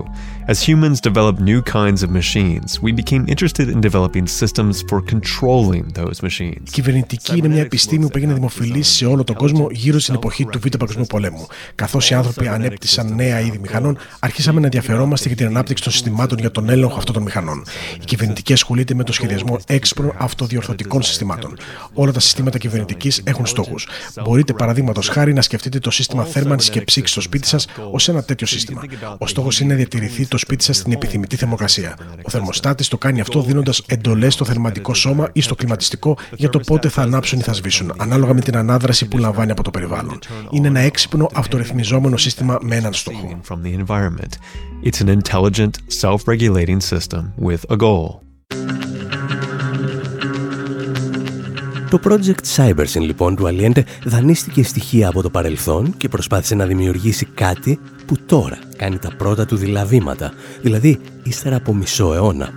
As 0.47 0.61
humans 0.69 1.01
developed 1.01 1.41
new 1.41 1.63
kinds 1.63 2.03
of 2.03 2.11
machines, 2.11 2.81
we 2.83 2.91
became 2.91 3.25
interested 3.29 3.69
in 3.69 3.81
developing 3.81 4.27
systems 4.27 4.83
for 4.89 5.01
controlling 5.01 5.85
those 5.95 6.21
machines. 6.23 6.63
Η 6.67 6.71
κυβερνητική 6.71 7.37
είναι 7.37 7.49
μια 7.49 7.61
επιστήμη 7.61 8.11
που 8.11 8.17
έγινε 8.17 8.33
δημοφιλής 8.33 8.89
σε 8.89 9.07
όλο 9.07 9.25
τον 9.25 9.37
κόσμο 9.37 9.67
γύρω 9.71 9.99
στην 9.99 10.15
εποχή 10.15 10.45
του 10.45 10.59
Β' 10.59 10.77
Παγκοσμίου 10.77 11.05
Πολέμου. 11.09 11.47
Καθώς 11.75 12.11
οι 12.11 12.15
άνθρωποι 12.15 12.49
ανέπτυσαν 12.49 13.15
νέα 13.15 13.41
είδη 13.41 13.59
μηχανών, 13.59 13.99
αρχίσαμε 14.19 14.59
να 14.61 14.65
ενδιαφερόμαστε 14.65 15.29
για 15.29 15.37
την 15.37 15.47
ανάπτυξη 15.47 15.83
των 15.83 15.93
συστημάτων 15.93 16.39
για 16.39 16.51
τον 16.51 16.69
έλεγχο 16.69 16.99
αυτών 16.99 17.15
των 17.15 17.23
μηχανών. 17.23 17.65
Η 18.01 18.05
κυβερνητική 18.05 18.53
ασχολείται 18.53 18.95
με 18.95 19.05
το 19.05 19.13
σχεδιασμό 19.13 19.59
έξυπνων 19.67 20.13
αυτοδιορθωτικών 20.19 21.03
συστημάτων. 21.03 21.57
Όλα 21.95 22.13
τα 22.13 22.21
συστήματα 22.21 22.59
κυβερνητικής 22.59 23.21
έχουν 23.25 23.47
στόχους. 23.47 23.89
Μπορείτε, 24.25 24.53
παραδείγματος 24.53 25.09
χάρη, 25.09 25.33
να 25.33 25.43
σκεφτείτε 25.43 25.79
το 25.79 25.91
σύστημα 25.91 26.25
θέρμανσης 26.25 26.71
και 26.71 26.81
ψήξης 26.81 27.13
στο 27.13 27.21
σπίτι 27.21 27.47
σας 27.47 27.67
ως 27.91 28.09
ένα 28.09 28.23
τέτοιο 28.23 28.47
σύστημα. 28.47 28.83
Ο 29.19 29.27
στόχος 29.27 29.61
είναι 29.61 29.71
να 29.71 29.77
διατηρηθεί 29.77 30.27
το 30.33 30.39
σπίτι 30.39 30.65
σας 30.65 30.77
στην 30.77 30.93
επιθυμητή 30.93 31.37
θερμοκρασία. 31.37 31.97
Ο 32.23 32.31
θερμοστάτης 32.31 32.89
το 32.89 32.99
κάνει 32.99 33.21
αυτό 33.21 33.43
δίνοντας 33.43 33.83
εντολές 33.87 34.35
στο 34.35 34.45
θερματικό 34.45 34.95
σώμα 34.95 35.29
ή 35.33 35.41
στο 35.41 35.55
κλιματιστικό 35.55 36.17
για 36.37 36.49
το 36.49 36.59
πότε 36.59 36.89
θα 36.89 37.03
ανάψουν 37.03 37.39
ή 37.39 37.43
θα 37.43 37.53
σβήσουν, 37.53 37.93
ανάλογα 37.97 38.35
με 38.35 38.41
την 38.41 38.57
ανάδραση 38.57 39.09
που 39.09 39.19
λαμβάνει 39.19 39.51
από 39.51 39.62
το 39.62 39.71
περιβάλλον. 39.71 40.19
Είναι 40.51 40.69
ένα 40.69 40.81
έξυπνο 40.81 41.29
αυτορυθμιζόμενο 41.35 42.17
σύστημα 42.17 42.59
με 42.61 42.77
έναν 42.77 42.93
στόχο. 42.93 43.41
It's 44.85 45.01
an 45.05 45.11
intelligent, 45.21 45.75
self-regulating 46.03 46.81
system 46.93 47.23
with 47.49 47.62
a 47.75 47.77
goal. 47.77 48.32
Το 51.93 52.01
Project 52.05 52.57
Cybersyn 52.57 53.01
λοιπόν 53.01 53.37
του 53.37 53.47
Aliente 53.47 53.83
δανείστηκε 54.05 54.63
στοιχεία 54.63 55.09
από 55.09 55.23
το 55.23 55.31
παρελθόν 55.31 55.95
και 55.97 56.09
προσπάθησε 56.09 56.55
να 56.55 56.67
δημιουργήσει 56.67 57.27
κάτι 57.35 57.79
που 58.07 58.17
τώρα 58.27 58.59
κάνει 58.77 58.99
τα 58.99 59.15
πρώτα 59.17 59.47
του 59.47 59.57
δηλαβήματα, 59.57 60.33
δηλαδή 60.63 60.99
ύστερα 61.23 61.57
από 61.57 61.75
μισό 61.75 62.15
αιώνα. 62.15 62.51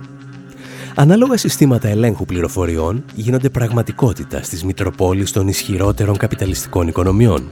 Ανάλογα 0.94 1.36
συστήματα 1.36 1.88
ελέγχου 1.88 2.24
πληροφοριών 2.24 3.04
γίνονται 3.14 3.48
πραγματικότητα 3.48 4.42
στις 4.42 4.64
Μητροπόλεις 4.64 5.32
των 5.32 5.48
ισχυρότερων 5.48 6.16
καπιταλιστικών 6.16 6.88
οικονομιών. 6.88 7.50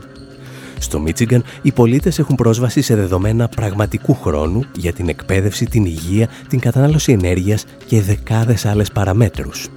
Στο 0.79 1.01
Μίτσιγκαν 1.01 1.45
οι 1.63 1.73
πολίτες 1.73 2.19
έχουν 2.19 2.37
πρόσβαση 2.37 2.83
σε 2.83 2.95
δεδομένα 2.95 3.49
πραγματικού 3.49 4.15
χρόνου 4.15 4.65
για 4.77 4.93
την 4.93 5.09
εκπαίδευση, 5.09 5.65
την 5.65 5.85
υγεία, 5.85 6.29
την 6.49 6.61
κατανάλωση 6.61 7.13
ενέργειας 7.13 7.65
και 7.87 8.03
δεκάδες 8.03 8.65
άλλες 8.65 8.93
παραμέτρους. 8.93 9.69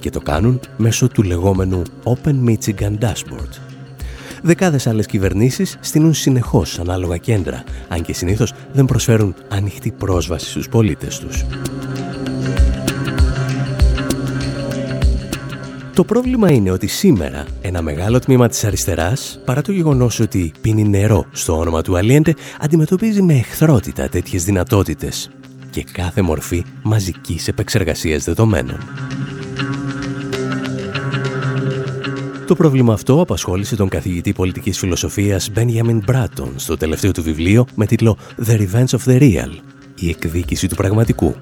Και 0.00 0.10
το 0.10 0.20
κάνουν 0.20 0.60
μέσω 0.76 1.08
του 1.08 1.22
λεγόμενου 1.22 1.82
Open 2.04 2.48
Michigan 2.48 2.98
Dashboard. 3.00 3.60
Δεκάδες 4.42 4.86
άλλες 4.86 5.06
κυβερνήσεις 5.06 5.76
στείλουν 5.80 6.14
συνεχώς 6.14 6.78
ανάλογα 6.78 7.16
κέντρα, 7.16 7.64
αν 7.88 8.02
και 8.02 8.12
συνήθως 8.12 8.52
δεν 8.72 8.84
προσφέρουν 8.84 9.34
ανοιχτή 9.48 9.90
πρόσβαση 9.90 10.50
στους 10.50 10.68
πολίτες 10.68 11.18
τους. 11.18 11.44
Το 15.94 16.04
πρόβλημα 16.04 16.52
είναι 16.52 16.70
ότι 16.70 16.86
σήμερα 16.86 17.44
ένα 17.60 17.82
μεγάλο 17.82 18.18
τμήμα 18.18 18.48
της 18.48 18.64
αριστεράς, 18.64 19.40
παρά 19.44 19.62
το 19.62 19.72
γεγονός 19.72 20.20
ότι 20.20 20.52
πίνει 20.60 20.88
νερό 20.88 21.26
στο 21.32 21.58
όνομα 21.58 21.82
του 21.82 21.96
Αλίεντε, 21.96 22.34
αντιμετωπίζει 22.60 23.22
με 23.22 23.34
εχθρότητα 23.34 24.08
τέτοιες 24.08 24.44
δυνατότητες 24.44 25.30
και 25.70 25.84
κάθε 25.92 26.22
μορφή 26.22 26.64
μαζικής 26.82 27.48
επεξεργασίας 27.48 28.24
δεδομένων. 28.24 28.78
Το 32.50 32.56
πρόβλημα 32.56 32.92
αυτό 32.92 33.20
απασχόλησε 33.20 33.76
τον 33.76 33.88
καθηγητή 33.88 34.32
πολιτικής 34.32 34.78
φιλοσοφίας 34.78 35.50
Benjamin 35.54 36.00
Bratton 36.06 36.48
στο 36.56 36.76
τελευταίο 36.76 37.12
του 37.12 37.22
βιβλίο 37.22 37.66
με 37.74 37.86
τίτλο 37.86 38.16
«The 38.46 38.50
Revenge 38.50 38.98
of 38.98 38.98
the 39.06 39.20
Real», 39.20 39.50
η 39.98 40.08
εκδίκηση 40.08 40.68
του 40.68 40.74
πραγματικού. 40.74 41.34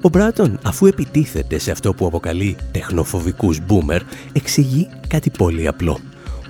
Ο 0.00 0.08
Μπράτον, 0.08 0.58
αφού 0.62 0.86
επιτίθεται 0.86 1.58
σε 1.58 1.70
αυτό 1.70 1.94
που 1.94 2.06
αποκαλεί 2.06 2.56
τεχνοφοβικούς 2.72 3.58
boomer, 3.68 4.00
εξηγεί 4.32 4.88
κάτι 5.08 5.30
πολύ 5.30 5.66
απλό. 5.66 5.98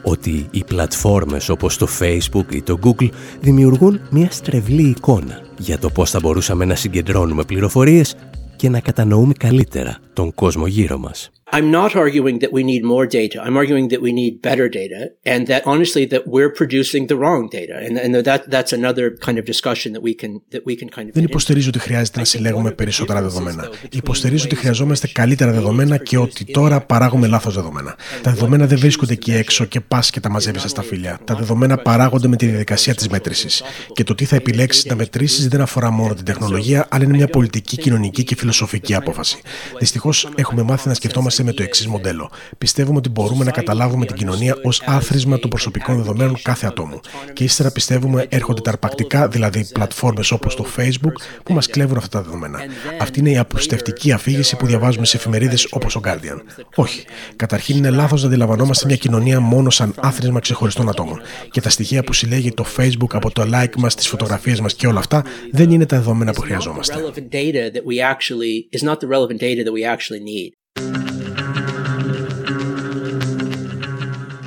Ότι 0.03 0.47
οι 0.51 0.65
πλατφόρμες 0.65 1.49
όπως 1.49 1.77
το 1.77 1.89
Facebook 1.99 2.55
ή 2.55 2.63
το 2.63 2.79
Google 2.83 3.09
δημιουργούν 3.41 4.01
μια 4.11 4.31
στρεβλή 4.31 4.83
εικόνα 4.83 5.41
για 5.59 5.79
το 5.79 5.91
πώς 5.91 6.11
θα 6.11 6.21
μπορούσαμε 6.21 6.65
να 6.65 6.75
συγκεντρώνουμε 6.75 7.45
πληροφορίες 7.45 8.17
και 8.57 8.69
να 8.69 8.81
κατανοούμε 8.81 9.33
καλύτερα 9.33 9.99
τον 10.13 10.35
κόσμο 10.35 10.67
γύρω 10.67 10.99
μας. 10.99 11.31
I'm 11.53 11.71
not 11.71 11.95
arguing 11.95 12.41
that 12.41 12.53
we 12.53 12.65
need 12.65 12.83
more 12.83 13.07
data. 13.07 13.41
I'm 13.47 13.57
arguing 13.57 13.87
that 13.93 14.01
we 14.03 14.13
need 14.13 14.43
better 14.43 14.69
data 14.69 15.01
and 15.25 15.47
that 15.47 15.63
honestly 15.65 16.05
that 16.07 16.23
we're 16.27 16.53
producing 16.61 17.07
the 17.07 17.17
wrong 17.23 17.49
data. 17.59 17.77
And, 17.85 17.97
and 18.05 18.11
that, 18.31 18.51
that's 18.51 18.73
another 18.73 19.07
kind 19.27 19.39
of 19.39 19.45
discussion 19.45 19.93
that 19.93 20.03
we 20.03 20.13
can, 20.13 20.41
that 20.51 20.63
we 20.67 20.75
can 20.77 20.89
kind 20.89 21.09
of 21.09 21.15
Δεν 21.15 21.25
υποστηρίζω 21.25 21.69
ότι 21.69 21.79
χρειάζεται 21.79 22.19
να 22.19 22.25
συλλέγουμε 22.25 22.71
περισσότερα 22.71 23.23
δεδομένα. 23.23 23.69
Υποστηρίζω 23.93 24.45
ότι 24.45 24.55
χρειαζόμαστε 24.55 25.07
καλύτερα 25.13 25.53
δεδομένα 25.53 25.97
και 25.97 26.19
ότι 26.19 26.45
τώρα 26.45 26.81
παράγουμε 26.81 27.27
λάθος 27.27 27.55
δεδομένα. 27.55 27.97
Τα 28.23 28.31
δεδομένα 28.31 28.67
δεν 28.67 28.79
βρίσκονται 28.79 29.13
εκεί 29.13 29.33
έξω 29.33 29.65
και 29.65 29.81
πας 29.81 30.11
και 30.11 30.21
τα 30.21 30.31
μαζεύεις 30.31 30.63
στα 30.63 30.83
φύλλα. 30.83 31.19
Τα 31.25 31.35
δεδομένα 31.35 31.77
παράγονται 31.77 32.29
με 32.29 32.37
τη 32.37 32.47
διαδικασία 32.47 32.95
της 32.95 33.09
μέτρησης. 33.09 33.63
Και 33.93 34.05
το 34.05 34.15
τι 34.15 34.25
θα 34.25 34.37
επιλέξεις 34.37 34.85
να 34.85 34.95
μετρήσεις 34.95 35.49
δεν 35.49 35.61
αφορά 35.61 35.91
μόνο 35.91 36.15
την 36.15 36.25
τεχνολογία, 36.25 36.87
αλλά 36.91 37.05
είναι 37.05 37.17
μια 37.17 37.29
πολιτική, 37.29 37.77
κοινωνική 37.77 38.25
και 38.25 38.37
φιλοσοφική 38.37 38.95
απόφαση. 38.95 39.39
Δυστυχώς 39.79 40.29
έχουμε 40.37 40.63
μάθει 40.63 40.89
να 40.89 40.95
σκεφτόμαστε 40.95 41.36
με 41.43 41.53
το 41.53 41.63
εξής 41.63 41.87
μοντέλο. 41.87 42.31
Πιστεύουμε 42.59 42.97
ότι 42.99 43.09
μπορούμε 43.09 43.45
να 43.45 43.51
καταλάβουμε 43.51 44.07
την 44.07 44.17
κοινωνία 44.17 44.57
ως 44.63 44.83
άθροισμα 44.87 45.39
των 45.39 45.51
προσωπικών 45.51 45.97
δεδομένων 45.97 46.37
κάθε 46.43 46.67
ατόμου. 46.67 47.01
Και 47.33 47.45
ύστερα 47.45 47.71
πιστεύουμε 47.71 48.27
έρχονται 48.29 48.61
τα 48.61 48.71
αρπακτικά, 48.71 49.29
δηλαδή 49.29 49.67
πλατφόρμες 49.73 50.31
όπως 50.31 50.57
το 50.57 50.67
Facebook, 50.77 51.13
που 51.43 51.53
μας 51.53 51.67
κλέβουν 51.67 51.97
αυτά 51.97 52.19
τα 52.19 52.25
δεδομένα. 52.25 52.61
Αυτή 53.01 53.19
είναι 53.19 53.31
η 53.31 53.39
απλουστευτική 53.39 54.13
αφήγηση 54.13 54.57
που 54.57 54.67
διαβάζουμε 54.67 55.07
σε 55.07 55.17
εφημερίδες 55.17 55.69
όπως 55.71 55.97
ο 55.97 56.01
Guardian. 56.05 56.41
Όχι. 56.75 57.05
Καταρχήν 57.37 57.77
είναι 57.77 57.91
λάθος 57.91 58.23
να 58.23 58.29
αντιλαμβανόμαστε 58.29 58.87
μια 58.87 58.97
κοινωνία 58.97 59.41
μόνο 59.41 59.71
σαν 59.71 59.95
άθροισμα 59.97 60.41
ξεχωριστών 60.41 60.89
ατόμων. 60.89 61.21
Και 61.51 61.61
τα 61.61 61.71
στοιχεία 61.71 62.03
που 62.03 62.13
συλλέγει 62.13 62.53
το 62.53 62.67
Facebook 62.77 63.11
από 63.13 63.31
το 63.31 63.49
like 63.53 63.77
μας, 63.77 63.95
τις 63.95 64.09
φωτογραφίες 64.09 64.61
μας 64.61 64.75
και 64.75 64.87
όλα 64.87 64.99
αυτά 64.99 65.25
δεν 65.51 65.71
είναι 65.71 65.87
τα 65.87 65.97
δεδομένα 65.97 66.33
που 66.33 66.41
χρειαζόμαστε. 66.41 66.95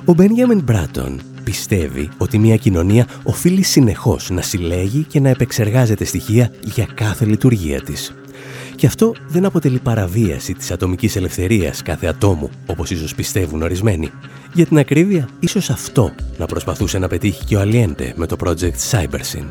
Ο 0.09 0.13
Μπένιαμιν 0.13 0.61
Μπράτον 0.63 1.21
πιστεύει 1.43 2.09
ότι 2.17 2.37
μια 2.37 2.55
κοινωνία 2.55 3.07
οφείλει 3.23 3.63
συνεχώς 3.63 4.29
να 4.29 4.41
συλλέγει 4.41 5.03
και 5.03 5.19
να 5.19 5.29
επεξεργάζεται 5.29 6.03
στοιχεία 6.05 6.51
για 6.63 6.87
κάθε 6.93 7.25
λειτουργία 7.25 7.81
της. 7.81 8.13
Και 8.75 8.87
αυτό 8.87 9.15
δεν 9.27 9.45
αποτελεί 9.45 9.79
παραβίαση 9.79 10.53
της 10.53 10.71
ατομικής 10.71 11.15
ελευθερίας 11.15 11.81
κάθε 11.81 12.07
ατόμου, 12.07 12.49
όπως 12.65 12.91
ίσως 12.91 13.15
πιστεύουν 13.15 13.61
ορισμένοι. 13.61 14.11
Για 14.53 14.65
την 14.65 14.77
ακρίβεια, 14.77 15.29
ίσως 15.39 15.69
αυτό 15.69 16.11
να 16.37 16.45
προσπαθούσε 16.45 16.99
να 16.99 17.07
πετύχει 17.07 17.45
και 17.45 17.55
ο 17.55 17.59
Αλιέντε 17.59 18.13
με 18.15 18.25
το 18.25 18.35
project 18.43 18.91
Cybersyn. 18.91 19.45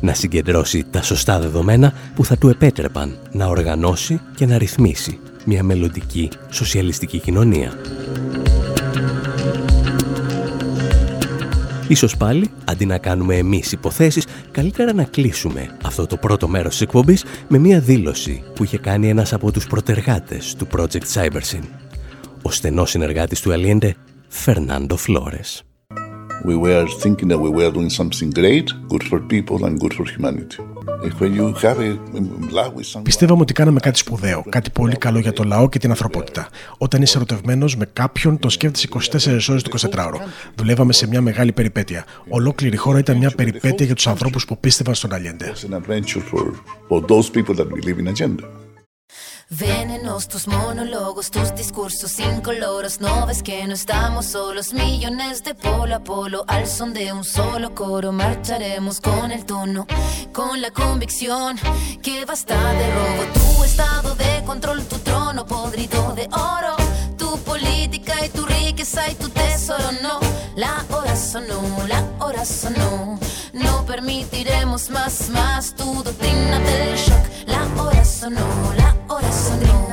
Να 0.00 0.14
συγκεντρώσει 0.14 0.84
τα 0.90 1.02
σωστά 1.02 1.40
δεδομένα 1.40 1.92
που 2.14 2.24
θα 2.24 2.36
του 2.36 2.48
επέτρεπαν 2.48 3.18
να 3.32 3.46
οργανώσει 3.46 4.20
και 4.34 4.46
να 4.46 4.58
ρυθμίσει 4.58 5.18
μια 5.44 5.62
μελλοντική 5.62 6.28
σοσιαλιστική 6.50 7.18
κοινωνία. 7.18 7.72
Ίσως 11.88 12.16
πάλι, 12.16 12.50
αντί 12.64 12.86
να 12.86 12.98
κάνουμε 12.98 13.36
εμείς 13.36 13.72
υποθέσεις, 13.72 14.26
καλύτερα 14.50 14.92
να 14.92 15.04
κλείσουμε 15.04 15.76
αυτό 15.82 16.06
το 16.06 16.16
πρώτο 16.16 16.48
μέρος 16.48 16.70
της 16.70 16.80
εκπομπής 16.80 17.24
με 17.48 17.58
μία 17.58 17.80
δήλωση 17.80 18.42
που 18.54 18.64
είχε 18.64 18.78
κάνει 18.78 19.08
ένας 19.08 19.32
από 19.32 19.52
τους 19.52 19.66
προτεργάτες 19.66 20.54
του 20.58 20.66
Project 20.76 21.04
Cybersyn, 21.14 21.64
ο 22.42 22.50
στενός 22.50 22.90
συνεργάτης 22.90 23.40
του 23.40 23.50
Aliente, 23.50 23.90
Φερνάντο 24.28 24.96
Φλόρες. 24.96 25.62
We 26.44 26.56
were 26.58 26.86
thinking 27.02 27.28
that 27.28 27.40
we 27.40 27.50
were 27.50 27.70
doing 27.70 27.90
something 28.00 28.30
great, 28.40 28.68
good 28.88 29.04
for 29.10 29.20
people 29.34 29.64
and 29.66 29.78
good 29.78 29.94
for 29.94 30.04
humanity. 30.16 30.71
Πιστεύαμε 33.02 33.40
ότι 33.40 33.52
κάναμε 33.52 33.80
κάτι 33.80 33.98
σπουδαίο, 33.98 34.44
κάτι 34.48 34.70
πολύ 34.70 34.96
καλό 34.96 35.18
για 35.18 35.32
το 35.32 35.44
λαό 35.44 35.68
και 35.68 35.78
την 35.78 35.90
ανθρωπότητα. 35.90 36.48
Όταν 36.78 37.02
είσαι 37.02 37.16
ερωτευμένος 37.16 37.76
με 37.76 37.86
κάποιον, 37.92 38.38
τον 38.38 38.50
σκέφτεσαι 38.50 38.88
24 38.88 39.48
ώρες 39.50 39.62
το 39.62 39.88
24ωρο. 39.94 40.18
Δουλεύαμε 40.54 40.92
σε 40.92 41.06
μια 41.06 41.20
μεγάλη 41.20 41.52
περιπέτεια. 41.52 42.04
Ολόκληρη 42.28 42.76
χώρα 42.76 42.98
ήταν 42.98 43.16
μια 43.16 43.30
περιπέτεια 43.30 43.86
για 43.86 43.94
τους 43.94 44.06
ανθρώπους 44.06 44.44
που 44.44 44.58
πίστευαν 44.58 44.94
στον 44.94 45.12
Αλιέντε. 45.12 45.52
Venenos 49.50 50.28
tus 50.28 50.46
monólogos, 50.46 51.30
tus 51.30 51.54
discursos 51.54 52.18
incoloros. 52.18 53.00
No 53.00 53.26
ves 53.26 53.42
que 53.42 53.66
no 53.66 53.74
estamos 53.74 54.26
solos, 54.26 54.72
millones 54.72 55.44
de 55.44 55.54
polo 55.54 55.96
a 55.96 56.00
polo. 56.00 56.44
Al 56.48 56.66
son 56.66 56.92
de 56.94 57.12
un 57.12 57.24
solo 57.24 57.74
coro, 57.74 58.12
marcharemos 58.12 59.00
con 59.00 59.30
el 59.30 59.44
tono, 59.44 59.86
con 60.32 60.60
la 60.60 60.70
convicción 60.70 61.58
que 62.02 62.24
basta 62.24 62.56
de 62.72 62.94
robo. 62.94 63.22
Tu 63.34 63.64
estado 63.64 64.14
de 64.14 64.42
control, 64.44 64.84
tu 64.84 64.98
trono 64.98 65.46
podrido 65.46 66.14
de 66.14 66.28
oro. 66.32 66.76
Tu 67.18 67.38
política 67.40 68.14
y 68.24 68.28
tu 68.30 68.44
riqueza 68.46 69.08
y 69.10 69.14
tu 69.14 69.28
tesoro, 69.28 69.92
no. 70.02 70.20
La 70.56 70.84
hora 70.90 71.14
sonó, 71.16 71.62
la 71.88 72.04
hora 72.20 72.44
sonó. 72.44 73.18
No 73.52 73.84
permitiremos 73.86 74.90
más, 74.90 75.28
más 75.28 75.74
tu 75.74 76.02
doctrina 76.02 76.58
del 76.58 76.96
shock. 76.96 77.24
La 77.46 77.82
hora 77.82 78.04
sonó, 78.04 78.46
la 78.76 78.91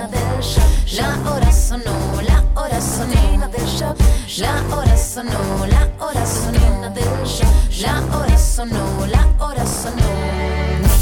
sonó. 0.08 0.64
La 0.96 1.32
hora 1.32 1.52
sonó, 1.52 2.22
la 2.22 2.44
hora 2.56 2.82
sonó. 2.82 3.14
La 4.38 4.76
hora 4.76 4.98
sonó, 4.98 5.66
la 5.68 5.90
hora 6.00 6.26
sonó. 6.26 6.60
La 7.82 8.18
hora 8.18 8.38
sonó, 8.38 9.08
la 9.08 9.28
hora 9.40 9.66
sonó. 9.66 10.04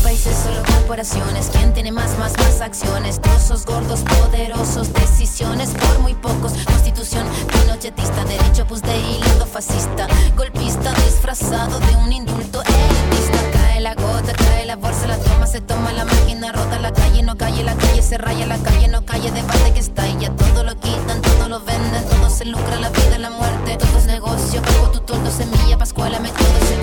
Mi 0.05 0.17
solo 0.17 0.63
corporaciones. 0.63 1.49
¿Quién 1.51 1.73
tiene 1.73 1.91
más, 1.91 2.17
más, 2.19 2.33
más 2.37 2.61
acciones? 2.61 3.21
Trozos 3.21 3.65
gordos, 3.65 4.01
poderosos, 4.01 4.91
decisiones 4.93 5.69
por 5.71 5.99
muy 5.99 6.13
pocos. 6.15 6.53
Constitución 6.65 7.25
pinochetista, 7.47 8.23
derecho 8.25 8.65
pues 8.67 8.81
de 8.81 8.97
hilo 8.97 9.45
fascista. 9.45 10.07
Golpista 10.35 10.93
disfrazado 11.05 11.79
de 11.79 11.95
un 11.97 12.11
indulto 12.13 12.61
elitista 12.63 13.56
cae 13.77 13.83
la 13.83 13.93
gota, 13.93 14.33
cae 14.33 14.65
la 14.65 14.75
bolsa, 14.75 15.05
la 15.05 15.17
toma, 15.17 15.45
se 15.45 15.61
toma 15.61 15.91
la 15.93 16.03
máquina, 16.03 16.51
rota 16.51 16.79
la 16.79 16.91
calle, 16.91 17.21
no 17.21 17.37
calle, 17.37 17.63
la 17.63 17.75
calle 17.75 18.01
se 18.01 18.17
raya, 18.17 18.47
la 18.47 18.57
calle 18.57 18.87
no 18.87 19.05
calle, 19.05 19.29
debate 19.31 19.73
que 19.73 19.79
está 19.79 20.07
y 20.07 20.17
ya 20.17 20.31
todo 20.31 20.63
lo 20.63 20.73
quitan, 20.79 21.21
todo 21.21 21.47
lo 21.47 21.59
venden, 21.59 22.03
todo 22.09 22.27
se 22.29 22.45
lucra, 22.45 22.79
la 22.79 22.89
vida, 22.89 23.19
la 23.19 23.29
muerte, 23.29 23.77
todo 23.77 23.97
es 23.99 24.05
negocio, 24.05 24.61
bajo 24.61 24.91
tu 24.91 24.99
tordo, 25.01 25.29
semilla, 25.29 25.77
pascuala, 25.77 26.19
me 26.19 26.29
todo 26.29 26.59
se 26.67 26.75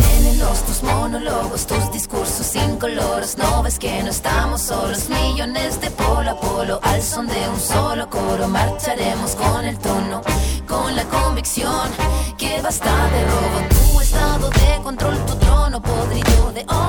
Venenos 0.00 0.64
tus 0.64 0.82
monólogos, 0.82 1.66
tus 1.66 1.92
discursos 1.92 2.46
sin 2.46 2.78
colores, 2.78 3.38
no 3.38 3.62
ves 3.62 3.78
que 3.78 4.02
no 4.02 4.10
estamos 4.10 4.62
solos, 4.62 5.08
millones 5.08 5.80
de 5.80 5.90
polo 5.92 6.30
a 6.30 6.40
polo, 6.40 6.80
al 6.82 7.00
son 7.00 7.28
de 7.28 7.48
un 7.48 7.60
solo 7.60 8.10
coro, 8.10 8.48
marcharemos 8.48 9.36
con 9.36 9.64
el 9.64 9.78
tono, 9.78 10.20
con 10.66 10.96
la 10.96 11.04
convicción 11.04 11.88
que 12.36 12.60
basta 12.60 12.90
de 13.12 13.24
robots 13.24 13.79
estado 14.10 14.50
de 14.50 14.82
control, 14.82 15.16
tu 15.24 15.36
trono 15.36 15.80
podrido 15.80 16.50
de 16.52 16.64
oro. 16.68 16.79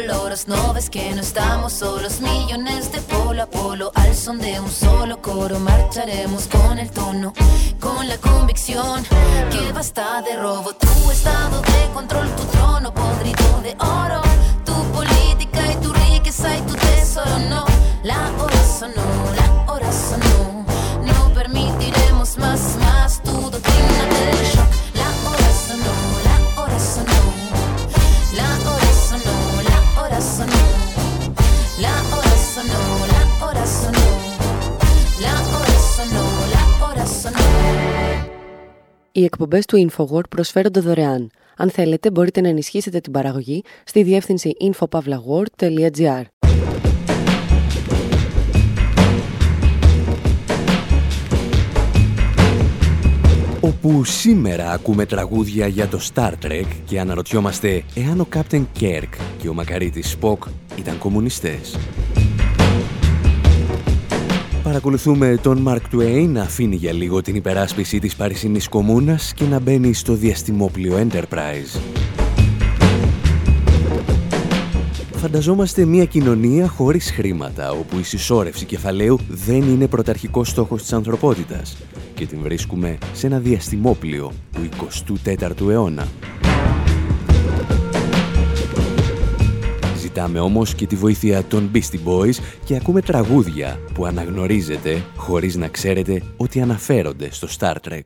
loros, 0.00 0.48
no 0.48 0.72
ves 0.72 0.88
que 0.88 1.12
no 1.12 1.20
estamos 1.20 1.74
solos. 1.74 2.20
Millones 2.20 2.92
de 2.92 3.00
polo 3.02 3.42
a 3.42 3.46
polo, 3.46 3.92
al 3.94 4.14
son 4.14 4.38
de 4.38 4.58
un 4.58 4.70
solo 4.70 5.20
coro, 5.20 5.58
marcharemos 5.58 6.48
con 6.48 6.78
el 6.78 6.90
tono, 6.90 7.32
con 7.78 8.08
la 8.08 8.16
convicción 8.16 9.04
que 9.50 9.72
basta 9.72 10.22
de 10.22 10.36
robo. 10.36 10.72
Tu 10.74 11.10
estado 11.10 11.60
de 11.60 11.92
control, 11.92 12.28
tu 12.36 12.44
trono 12.44 12.94
podrido 12.94 13.60
de 13.62 13.76
oro, 13.78 14.22
tu 14.64 14.74
política 14.92 15.72
y 15.72 15.76
tu 15.76 15.92
riqueza 15.92 16.56
y 16.56 16.60
tu 16.62 16.74
tesoro, 16.74 17.38
no 17.50 17.64
la 18.02 18.30
Οι 39.22 39.24
εκπομπές 39.24 39.66
του 39.66 39.88
InfoWord 39.90 40.28
προσφέρονται 40.28 40.80
δωρεάν. 40.80 41.30
Αν 41.56 41.70
θέλετε, 41.70 42.10
μπορείτε 42.10 42.40
να 42.40 42.48
ενισχύσετε 42.48 43.00
την 43.00 43.12
παραγωγή 43.12 43.62
στη 43.84 44.02
διεύθυνση 44.02 44.52
infopavlagor.gr. 44.60 46.22
Όπου 53.60 54.04
σήμερα 54.04 54.70
ακούμε 54.70 55.06
τραγούδια 55.06 55.66
για 55.66 55.88
το 55.88 56.00
Star 56.14 56.32
Trek 56.42 56.66
και 56.84 57.00
αναρωτιόμαστε 57.00 57.84
εάν 57.94 58.20
ο 58.20 58.24
Κάπτεν 58.28 58.68
Κέρκ 58.72 59.14
και 59.38 59.48
ο 59.48 59.54
Μακαρίτης 59.54 60.10
Σποκ 60.10 60.44
ήταν 60.78 60.98
κομμουνιστές 60.98 61.76
παρακολουθούμε 64.72 65.38
τον 65.42 65.58
Μαρκ 65.58 65.88
Του 65.88 66.00
να 66.28 66.42
αφήνει 66.42 66.76
για 66.76 66.92
λίγο 66.92 67.22
την 67.22 67.34
υπεράσπιση 67.34 67.98
της 67.98 68.16
Παρισινής 68.16 68.68
Κομούνας 68.68 69.34
και 69.34 69.44
να 69.44 69.60
μπαίνει 69.60 69.92
στο 69.92 70.14
διαστημόπλιο 70.14 71.08
Enterprise. 71.08 71.80
Φανταζόμαστε 75.12 75.84
μια 75.84 76.04
κοινωνία 76.04 76.68
χωρίς 76.68 77.10
χρήματα, 77.10 77.70
όπου 77.70 77.98
η 77.98 78.02
συσσόρευση 78.02 78.64
κεφαλαίου 78.64 79.18
δεν 79.28 79.62
είναι 79.62 79.86
πρωταρχικός 79.86 80.48
στόχος 80.48 80.82
της 80.82 80.92
ανθρωπότητας 80.92 81.76
και 82.14 82.26
την 82.26 82.38
βρίσκουμε 82.42 82.98
σε 83.12 83.26
ένα 83.26 83.38
διαστημόπλιο 83.38 84.32
του 84.52 84.68
24ου 85.24 85.68
αιώνα. 85.68 86.08
Ζητάμε 90.14 90.40
όμως 90.40 90.74
και 90.74 90.86
τη 90.86 90.96
βοήθεια 90.96 91.44
των 91.44 91.70
Beastie 91.74 92.08
Boys 92.08 92.34
και 92.64 92.76
ακούμε 92.76 93.00
τραγούδια 93.00 93.78
που 93.94 94.06
αναγνωρίζετε 94.06 95.02
χωρίς 95.16 95.56
να 95.56 95.68
ξέρετε 95.68 96.22
ότι 96.36 96.60
αναφέρονται 96.60 97.28
στο 97.30 97.48
Star 97.58 97.74
Trek. 97.88 98.02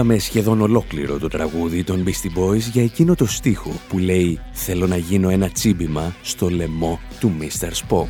Ακούσαμε 0.00 0.20
σχεδόν 0.24 0.60
ολόκληρο 0.60 1.18
το 1.18 1.28
τραγούδι 1.28 1.84
των 1.84 2.04
Beastie 2.06 2.38
Boys 2.38 2.70
για 2.72 2.82
εκείνο 2.82 3.14
το 3.14 3.26
στίχο 3.26 3.80
που 3.88 3.98
λέει 3.98 4.40
«Θέλω 4.52 4.86
να 4.86 4.96
γίνω 4.96 5.28
ένα 5.28 5.48
τσίμπημα 5.48 6.14
στο 6.22 6.48
λαιμό 6.48 7.00
του 7.20 7.32
Mr. 7.40 7.68
Spock». 7.68 8.08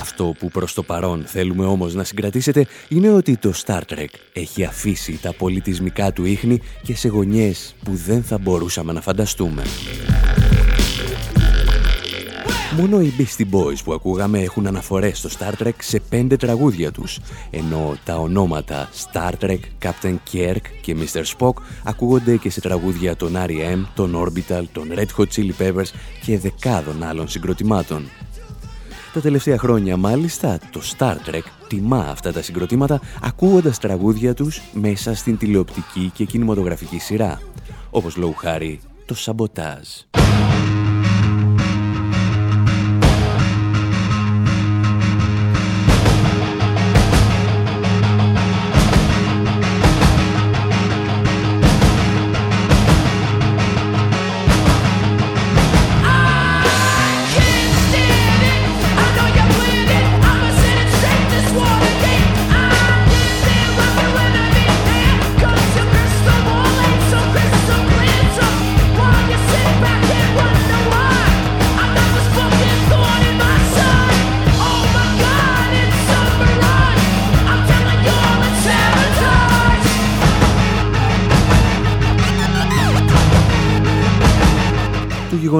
Αυτό 0.00 0.34
που 0.38 0.48
προς 0.48 0.74
το 0.74 0.82
παρόν 0.82 1.24
θέλουμε 1.26 1.64
όμως 1.64 1.94
να 1.94 2.04
συγκρατήσετε 2.04 2.66
είναι 2.88 3.10
ότι 3.12 3.36
το 3.36 3.52
Star 3.66 3.80
Trek 3.80 4.14
έχει 4.32 4.64
αφήσει 4.64 5.18
τα 5.22 5.32
πολιτισμικά 5.32 6.12
του 6.12 6.24
ίχνη 6.24 6.60
και 6.82 6.96
σε 6.96 7.08
γωνιές 7.08 7.74
που 7.84 7.94
δεν 7.94 8.22
θα 8.22 8.38
μπορούσαμε 8.38 8.92
να 8.92 9.00
φανταστούμε. 9.00 9.62
Μόνο 12.76 13.00
οι 13.00 13.12
Beastie 13.18 13.54
Boys 13.54 13.76
που 13.84 13.92
ακούγαμε 13.92 14.38
έχουν 14.38 14.66
αναφορές 14.66 15.18
στο 15.18 15.28
Star 15.38 15.62
Trek 15.62 15.72
σε 15.78 16.00
πέντε 16.08 16.36
τραγούδια 16.36 16.92
τους, 16.92 17.18
ενώ 17.50 17.96
τα 18.04 18.16
ονόματα 18.16 18.88
Star 19.12 19.32
Trek, 19.40 19.58
Captain 19.82 20.16
Kirk 20.32 20.60
και 20.82 20.96
Mr. 20.98 21.22
Spock 21.36 21.52
ακούγονται 21.84 22.36
και 22.36 22.50
σε 22.50 22.60
τραγούδια 22.60 23.16
των 23.16 23.32
R.E.M., 23.36 23.84
των 23.94 24.14
Orbital, 24.16 24.62
των 24.72 24.88
Red 24.94 25.06
Hot 25.16 25.26
Chili 25.36 25.52
Peppers 25.58 25.90
και 26.24 26.38
δεκάδων 26.38 27.02
άλλων 27.02 27.28
συγκροτημάτων. 27.28 28.08
Τα 29.12 29.20
τελευταία 29.20 29.58
χρόνια 29.58 29.96
μάλιστα 29.96 30.58
το 30.70 30.80
Star 30.98 31.14
Trek 31.30 31.42
τιμά 31.68 32.06
αυτά 32.10 32.32
τα 32.32 32.42
συγκροτήματα 32.42 33.00
ακούγοντας 33.22 33.78
τραγούδια 33.78 34.34
τους 34.34 34.60
μέσα 34.72 35.14
στην 35.14 35.38
τηλεοπτική 35.38 36.10
και 36.14 36.24
κινηματογραφική 36.24 36.98
σειρά, 36.98 37.40
όπως 37.90 38.16
λόγου 38.16 38.34
χάρη 38.34 38.80
το 39.06 39.14
Σαμποτάζ. 39.14 39.88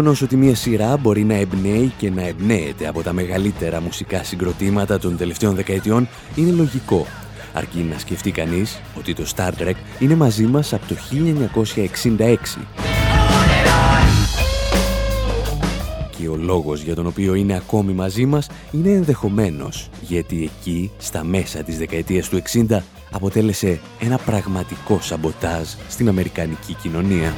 Γεγονός 0.01 0.23
ότι 0.23 0.37
μια 0.37 0.55
σειρά 0.55 0.97
μπορεί 0.97 1.25
να 1.25 1.35
εμπνέει 1.35 1.93
και 1.99 2.11
να 2.11 2.27
εμπνέεται 2.27 2.89
από 2.89 3.03
τα 3.03 3.13
μεγαλύτερα 3.13 3.81
μουσικά 3.81 4.25
συγκροτήματα 4.25 4.99
των 4.99 5.17
τελευταίων 5.17 5.55
δεκαετιών 5.55 6.09
είναι 6.35 6.51
λογικό. 6.51 7.07
Αρκεί 7.53 7.79
να 7.79 7.99
σκεφτεί 7.99 8.31
κανείς 8.31 8.81
ότι 8.99 9.15
το 9.15 9.25
Star 9.37 9.49
Trek 9.49 9.75
είναι 9.99 10.15
μαζί 10.15 10.45
μας 10.45 10.73
από 10.73 10.87
το 10.87 10.95
1966. 10.95 12.37
Και 16.19 16.29
ο 16.29 16.37
λόγος 16.37 16.83
για 16.83 16.95
τον 16.95 17.07
οποίο 17.07 17.35
είναι 17.35 17.57
ακόμη 17.57 17.93
μαζί 17.93 18.27
μας 18.27 18.47
είναι 18.73 18.91
ενδεχομένος, 18.91 19.89
γιατί 20.01 20.43
εκεί, 20.43 20.91
στα 20.99 21.25
μέσα 21.25 21.63
της 21.63 21.79
δεκαετίας 21.79 22.29
του 22.29 22.37
60, 22.37 22.83
αποτέλεσε 23.11 23.81
ένα 24.01 24.19
πραγματικό 24.19 24.99
σαμποτάζ 25.01 25.69
στην 25.89 26.09
Αμερικανική 26.09 26.75
κοινωνία. 26.75 27.35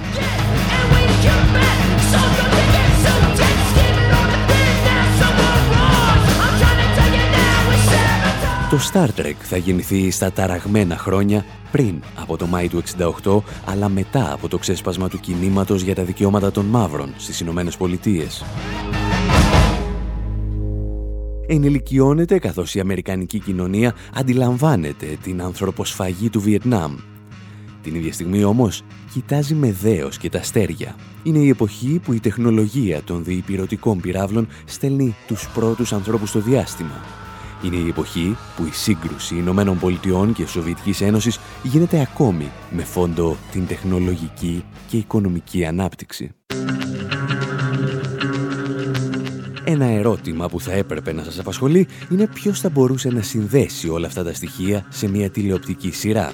Το 8.72 8.79
Star 8.92 9.20
Trek 9.20 9.35
θα 9.40 9.57
γεννηθεί 9.57 10.11
στα 10.11 10.33
ταραγμένα 10.33 10.96
χρόνια 10.96 11.44
πριν 11.70 12.03
από 12.16 12.37
το 12.37 12.46
Μάη 12.46 12.68
του 12.68 12.83
68, 13.22 13.40
αλλά 13.64 13.88
μετά 13.88 14.33
από 14.33 14.48
το 14.48 14.59
ξέσπασμα 14.59 15.09
του 15.09 15.20
κινήματος 15.20 15.83
για 15.83 15.94
τα 15.94 16.03
δικαιώματα 16.03 16.51
των 16.51 16.64
μαύρων 16.64 17.14
στις 17.16 17.40
Ηνωμένες 17.40 17.77
Πολιτείες. 17.77 18.44
Ενηλικιώνεται 21.46 22.38
καθώς 22.38 22.75
η 22.75 22.81
Αμερικανική 22.81 23.38
κοινωνία 23.38 23.94
αντιλαμβάνεται 24.14 25.07
την 25.22 25.42
ανθρωποσφαγή 25.42 26.31
του 26.31 26.40
Βιετνάμ. 26.40 26.96
Την 27.83 27.94
ίδια 27.94 28.12
στιγμή 28.12 28.44
όμως 28.44 28.83
κοιτάζει 29.12 29.55
με 29.55 29.72
δέος 29.72 30.18
και 30.18 30.29
τα 30.29 30.38
αστέρια. 30.38 30.96
Είναι 31.22 31.38
η 31.38 31.48
εποχή 31.48 32.01
που 32.05 32.12
η 32.12 32.20
τεχνολογία 32.20 33.03
των 33.03 33.25
διυπηρωτικών 33.25 34.01
πυράβλων 34.01 34.48
στέλνει 34.64 35.14
τους 35.27 35.48
πρώτους 35.55 35.92
ανθρώπους 35.92 36.29
στο 36.29 36.40
διάστημα. 36.40 37.01
Είναι 37.64 37.77
η 37.77 37.88
εποχή 37.88 38.37
που 38.57 38.64
η 38.64 38.70
σύγκρουση 38.72 39.37
Ηνωμένων 39.37 39.79
Πολιτειών 39.79 40.33
και 40.33 40.46
Σοβιετικής 40.46 41.01
Ένωσης 41.01 41.38
γίνεται 41.62 42.01
ακόμη 42.01 42.51
με 42.70 42.83
φόντο 42.83 43.37
την 43.53 43.66
τεχνολογική 43.66 44.64
και 44.88 44.96
οικονομική 44.96 45.64
ανάπτυξη. 45.64 46.31
Ένα 49.64 49.85
ερώτημα 49.85 50.48
που 50.48 50.61
θα 50.61 50.72
έπρεπε 50.72 51.12
να 51.12 51.22
σας 51.22 51.38
απασχολεί 51.38 51.87
είναι 52.11 52.27
ποιος 52.27 52.61
θα 52.61 52.70
μπορούσε 52.70 53.09
να 53.09 53.22
συνδέσει 53.22 53.88
όλα 53.88 54.07
αυτά 54.07 54.25
τα 54.25 54.35
στοιχεία 54.35 54.87
σε 54.88 55.09
μια 55.09 55.31
τηλεοπτική 55.31 55.90
σειρά. 55.90 56.33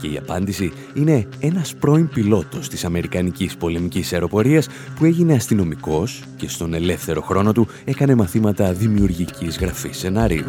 Και 0.00 0.06
η 0.06 0.16
απάντηση 0.16 0.72
είναι 0.94 1.28
ένας 1.40 1.74
πρώην 1.74 2.08
πιλότος 2.08 2.68
της 2.68 2.84
Αμερικανικής 2.84 3.56
πολεμικής 3.56 4.12
αεροπορίας 4.12 4.68
που 4.96 5.04
έγινε 5.04 5.34
αστυνομικός 5.34 6.22
και 6.36 6.48
στον 6.48 6.74
ελεύθερο 6.74 7.20
χρόνο 7.20 7.52
του 7.52 7.66
έκανε 7.84 8.14
μαθήματα 8.14 8.72
δημιουργικής 8.72 9.58
γραφής 9.58 9.98
σενάριου. 9.98 10.46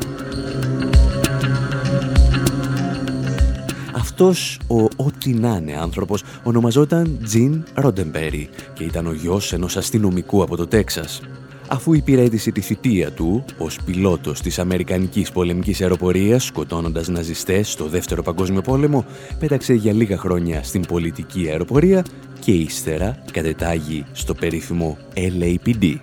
Αυτός 3.95 4.59
ο 4.67 4.83
ό,τι 4.95 5.33
να 5.33 5.55
είναι 5.55 5.77
άνθρωπος 5.77 6.23
ονομαζόταν 6.43 7.19
Τζιν 7.23 7.63
Ροντεμπέρι 7.73 8.49
και 8.73 8.83
ήταν 8.83 9.07
ο 9.07 9.13
γιος 9.13 9.53
ενός 9.53 9.77
αστυνομικού 9.77 10.43
από 10.43 10.55
το 10.55 10.67
Τέξας. 10.67 11.21
Αφού 11.71 11.93
υπηρέτησε 11.93 12.51
τη 12.51 12.62
θητεία 12.62 13.12
του 13.12 13.45
ως 13.57 13.79
πιλότος 13.86 14.41
της 14.41 14.60
Αμερικανικής 14.60 15.31
πολεμικής 15.31 15.81
αεροπορίας 15.81 16.43
σκοτώνοντας 16.43 17.07
ναζιστές 17.07 17.71
στο 17.71 17.88
Δεύτερο 17.88 18.23
Παγκόσμιο 18.23 18.62
Πόλεμο, 18.62 19.05
πέταξε 19.39 19.73
για 19.73 19.93
λίγα 19.93 20.17
χρόνια 20.17 20.63
στην 20.63 20.86
πολιτική 20.86 21.47
αεροπορία 21.49 22.05
και 22.39 22.51
ύστερα 22.51 23.23
κατετάγει 23.31 24.05
στο 24.12 24.34
περίφημο 24.34 24.97
LAPD, 25.15 25.95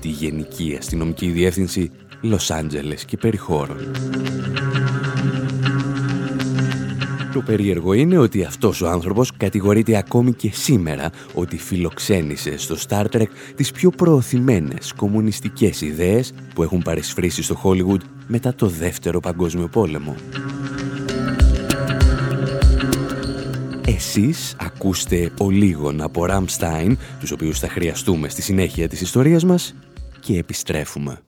τη 0.00 0.08
Γενική 0.08 0.76
Αστυνομική 0.78 1.26
Διεύθυνση 1.26 1.90
Λος 2.20 2.50
Άντζελες 2.50 3.04
και 3.04 3.16
Περιχώρων. 3.16 3.76
Το 7.32 7.40
περίεργο 7.40 7.92
είναι 7.92 8.18
ότι 8.18 8.44
αυτός 8.44 8.80
ο 8.80 8.88
άνθρωπος 8.88 9.32
κατηγορείται 9.36 9.96
ακόμη 9.96 10.32
και 10.32 10.50
σήμερα 10.52 11.10
ότι 11.34 11.58
φιλοξένησε 11.58 12.58
στο 12.58 12.76
Star 12.88 13.04
Trek 13.12 13.26
τις 13.56 13.70
πιο 13.70 13.90
προωθημένες 13.90 14.92
κομμουνιστικές 14.96 15.80
ιδέες 15.80 16.32
που 16.54 16.62
έχουν 16.62 16.82
παρισφρήσει 16.82 17.42
στο 17.42 17.60
Hollywood 17.64 18.00
μετά 18.26 18.54
το 18.54 18.66
Δεύτερο 18.66 19.20
Παγκόσμιο 19.20 19.68
Πόλεμο. 19.68 20.14
Εσείς 23.86 24.56
ακούστε 24.60 25.30
ο 25.38 25.50
λίγων 25.50 26.00
από 26.00 26.26
Rammstein, 26.28 26.92
τους 27.20 27.30
οποίους 27.30 27.58
θα 27.58 27.68
χρειαστούμε 27.68 28.28
στη 28.28 28.42
συνέχεια 28.42 28.88
της 28.88 29.00
ιστορίας 29.00 29.44
μας 29.44 29.74
και 30.20 30.38
επιστρέφουμε. 30.38 31.18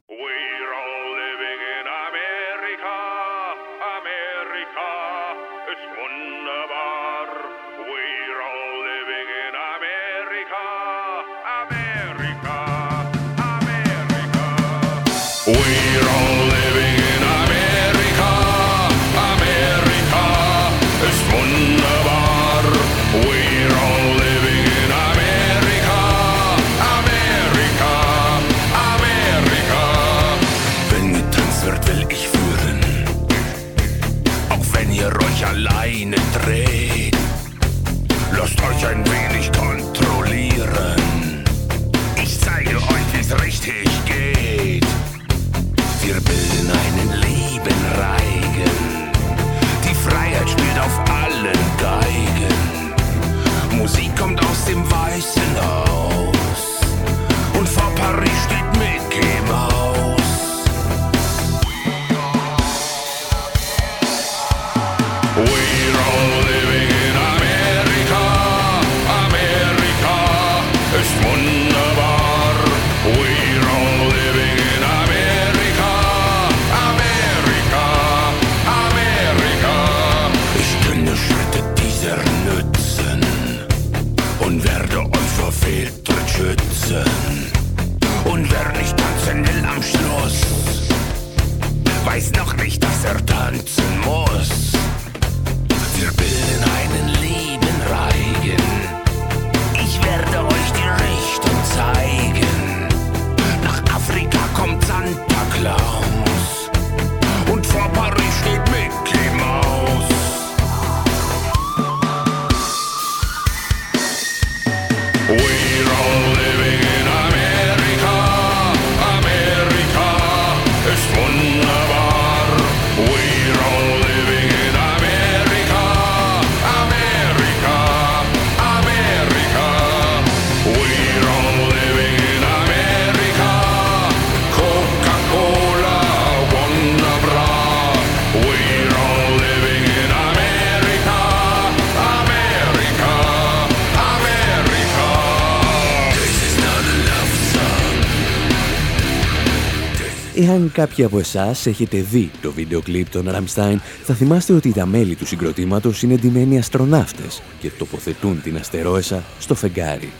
Κάποιοι 150.74 151.04
από 151.04 151.18
εσάς 151.18 151.66
έχετε 151.66 152.00
δει 152.00 152.30
το 152.42 152.52
βίντεο 152.52 152.80
κλιπ 152.80 153.10
των 153.10 153.30
Ραμστάιν, 153.30 153.80
θα 154.04 154.14
θυμάστε 154.14 154.52
ότι 154.52 154.72
τα 154.72 154.86
μέλη 154.86 155.14
του 155.14 155.26
συγκροτήματος 155.26 156.02
είναι 156.02 156.14
ντυμένοι 156.14 156.58
αστροναύτες 156.58 157.42
και 157.60 157.70
τοποθετούν 157.70 158.42
την 158.42 158.56
αστερόεσα 158.56 159.24
στο 159.38 159.54
φεγγάρι. 159.54 160.12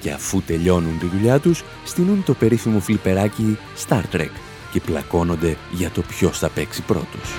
Και 0.00 0.10
αφού 0.10 0.42
τελειώνουν 0.42 0.98
τη 0.98 1.06
δουλειά 1.06 1.38
τους, 1.38 1.64
στείλουν 1.84 2.24
το 2.24 2.34
περίφημο 2.34 2.80
φλιπεράκι 2.80 3.58
Star 3.88 4.02
Trek 4.12 4.30
και 4.72 4.80
πλακώνονται 4.80 5.56
για 5.72 5.90
το 5.90 6.00
ποιος 6.00 6.38
θα 6.38 6.48
παίξει 6.48 6.82
πρώτος. 6.82 7.30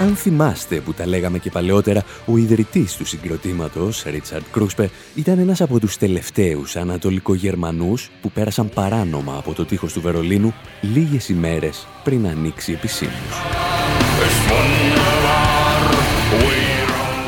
Αν 0.00 0.16
θυμάστε 0.16 0.76
που 0.76 0.92
τα 0.92 1.06
λέγαμε 1.06 1.38
και 1.38 1.50
παλαιότερα, 1.50 2.04
ο 2.26 2.36
ιδρυτής 2.36 2.96
του 2.96 3.04
συγκροτήματος, 3.04 4.02
Ρίτσαρντ 4.02 4.44
Κρούσπε, 4.50 4.90
ήταν 5.14 5.38
ένας 5.38 5.60
από 5.60 5.80
τους 5.80 5.96
τελευταίους 5.96 6.76
Ανατολικογερμανούς 6.76 8.10
που 8.22 8.30
πέρασαν 8.30 8.68
παράνομα 8.68 9.36
από 9.36 9.52
το 9.52 9.64
τείχος 9.64 9.92
του 9.92 10.00
Βερολίνου 10.00 10.54
λίγες 10.80 11.28
ημέρες 11.28 11.86
πριν 12.04 12.26
ανοίξει 12.26 12.72
επισήμως. 12.72 13.40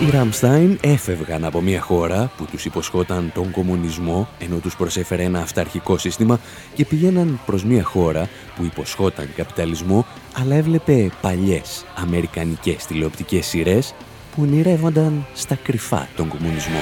Οι 0.02 0.10
Ραμστάιν 0.10 0.78
έφευγαν 0.80 1.44
από 1.44 1.60
μια 1.60 1.80
χώρα 1.80 2.32
που 2.36 2.44
τους 2.44 2.64
υποσχόταν 2.64 3.30
τον 3.34 3.50
κομμουνισμό 3.50 4.28
ενώ 4.38 4.56
τους 4.56 4.76
προσέφερε 4.76 5.22
ένα 5.22 5.40
αυταρχικό 5.40 5.98
σύστημα 5.98 6.40
και 6.74 6.84
πήγαιναν 6.84 7.40
προς 7.46 7.64
μια 7.64 7.82
χώρα 7.82 8.28
που 8.56 8.64
υποσχόταν 8.64 9.28
καπιταλισμό 9.36 10.06
αλλά 10.32 10.54
έβλεπε 10.54 11.10
παλιές 11.20 11.84
αμερικανικές 11.96 12.86
τηλεοπτικές 12.86 13.46
σειρές 13.46 13.94
που 14.34 14.42
ονειρεύονταν 14.42 15.26
στα 15.34 15.54
κρυφά 15.54 16.08
τον 16.16 16.28
κομμουνισμό. 16.28 16.80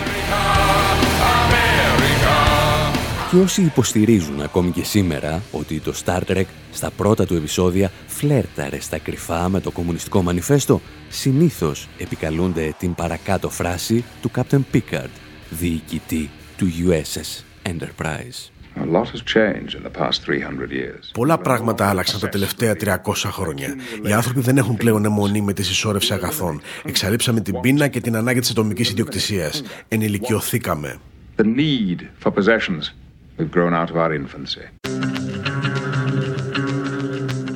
Και 3.30 3.36
όσοι 3.36 3.62
υποστηρίζουν 3.62 4.40
ακόμη 4.40 4.70
και 4.70 4.84
σήμερα 4.84 5.42
ότι 5.52 5.80
το 5.80 5.94
Star 6.04 6.20
Trek 6.26 6.44
στα 6.72 6.90
πρώτα 6.90 7.26
του 7.26 7.34
επεισόδια 7.34 7.90
φλέρταρε 8.06 8.80
στα 8.80 8.98
κρυφά 8.98 9.48
με 9.48 9.60
το 9.60 9.70
κομμουνιστικό 9.70 10.22
μανιφέστο, 10.22 10.80
συνήθως 11.08 11.88
επικαλούνται 11.98 12.74
την 12.78 12.94
παρακάτω 12.94 13.50
φράση 13.50 14.04
του 14.22 14.30
Captain 14.36 14.60
Picard, 14.72 15.10
διοικητή 15.50 16.30
του 16.56 16.66
USS 16.88 17.44
Enterprise. 17.70 18.50
A 18.76 18.96
lot 18.96 19.06
has 19.06 19.22
changed 19.34 19.74
in 19.74 19.82
the 19.82 20.00
past 20.00 20.24
300 20.26 20.70
years. 20.70 21.10
Πολλά 21.12 21.38
πράγματα 21.38 21.88
άλλαξαν 21.88 22.20
τα 22.20 22.28
τελευταία 22.28 22.74
300 22.80 22.96
χρόνια. 23.14 23.74
Οι 24.06 24.12
άνθρωποι 24.12 24.40
δεν 24.40 24.56
έχουν 24.56 24.76
πλέον 24.76 25.04
αιμονή 25.04 25.40
με 25.40 25.52
τη 25.52 25.62
συσσόρευση 25.62 26.12
αγαθών. 26.12 26.60
Εξαλείψαμε 26.84 27.40
την 27.40 27.60
πείνα 27.60 27.88
και 27.88 28.00
την 28.00 28.16
ανάγκη 28.16 28.40
της 28.40 28.50
ατομικής 28.50 28.90
ιδιοκτησίας. 28.90 29.62
Ενηλικιωθήκαμε. 29.88 30.98
The 31.36 31.44
need 31.44 32.00
for 32.22 32.30
possessions 32.30 32.99
we've 33.40 33.50
grown 33.50 33.72
out 33.72 33.90
of 33.90 33.96
our 33.96 34.12
infancy. 34.12 34.64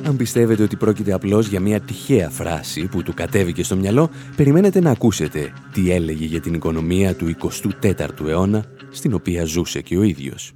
Αν 0.07 0.17
πιστεύετε 0.17 0.63
ότι 0.63 0.75
πρόκειται 0.75 1.13
απλώς 1.13 1.47
για 1.47 1.59
μια 1.59 1.79
τυχαία 1.79 2.29
φράση 2.29 2.87
που 2.87 3.03
του 3.03 3.13
κατέβηκε 3.13 3.63
στο 3.63 3.75
μυαλό, 3.75 4.09
περιμένετε 4.35 4.79
να 4.79 4.91
ακούσετε 4.91 5.53
τι 5.73 5.91
έλεγε 5.91 6.25
για 6.25 6.41
την 6.41 6.53
οικονομία 6.53 7.15
του 7.15 7.35
24ου 7.81 8.27
αιώνα, 8.27 8.65
στην 8.91 9.13
οποία 9.13 9.45
ζούσε 9.45 9.81
και 9.81 9.97
ο 9.97 10.03
ίδιος. 10.03 10.53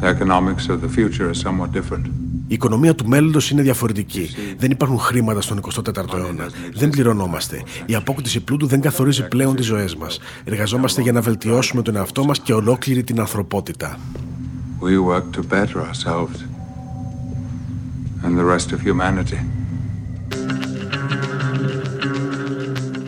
The 0.00 0.08
economics 0.08 0.68
of 0.68 0.80
the 0.80 0.88
future 0.98 1.30
is 1.30 1.40
somewhat 1.40 1.70
different. 1.72 2.21
Η 2.52 2.54
οικονομία 2.54 2.94
του 2.94 3.08
μέλλοντος 3.08 3.50
είναι 3.50 3.62
διαφορετική. 3.62 4.28
Δεν 4.58 4.70
υπάρχουν 4.70 4.98
χρήματα 4.98 5.40
στον 5.40 5.60
24ο 5.60 6.14
αιώνα. 6.14 6.50
Δεν 6.74 6.90
πληρωνόμαστε. 6.90 7.62
Η 7.86 7.94
απόκτηση 7.94 8.40
πλούτου 8.40 8.66
δεν 8.66 8.80
καθορίζει 8.80 9.28
πλέον 9.28 9.56
τις 9.56 9.66
ζωές 9.66 9.94
μας. 9.96 10.18
Εργαζόμαστε 10.44 11.02
για 11.02 11.12
να 11.12 11.20
βελτιώσουμε 11.20 11.82
τον 11.82 11.96
εαυτό 11.96 12.24
μας 12.24 12.40
και 12.40 12.52
ολόκληρη 12.52 13.02
την 13.02 13.20
ανθρωπότητα. 13.20 13.98
We 14.80 15.12
work 15.12 15.24
to 15.36 15.42
better 15.52 15.76
ourselves 15.76 16.36
and 18.24 18.38
the 18.38 18.44
rest 18.44 18.72
of 18.72 18.80
humanity. 18.90 19.61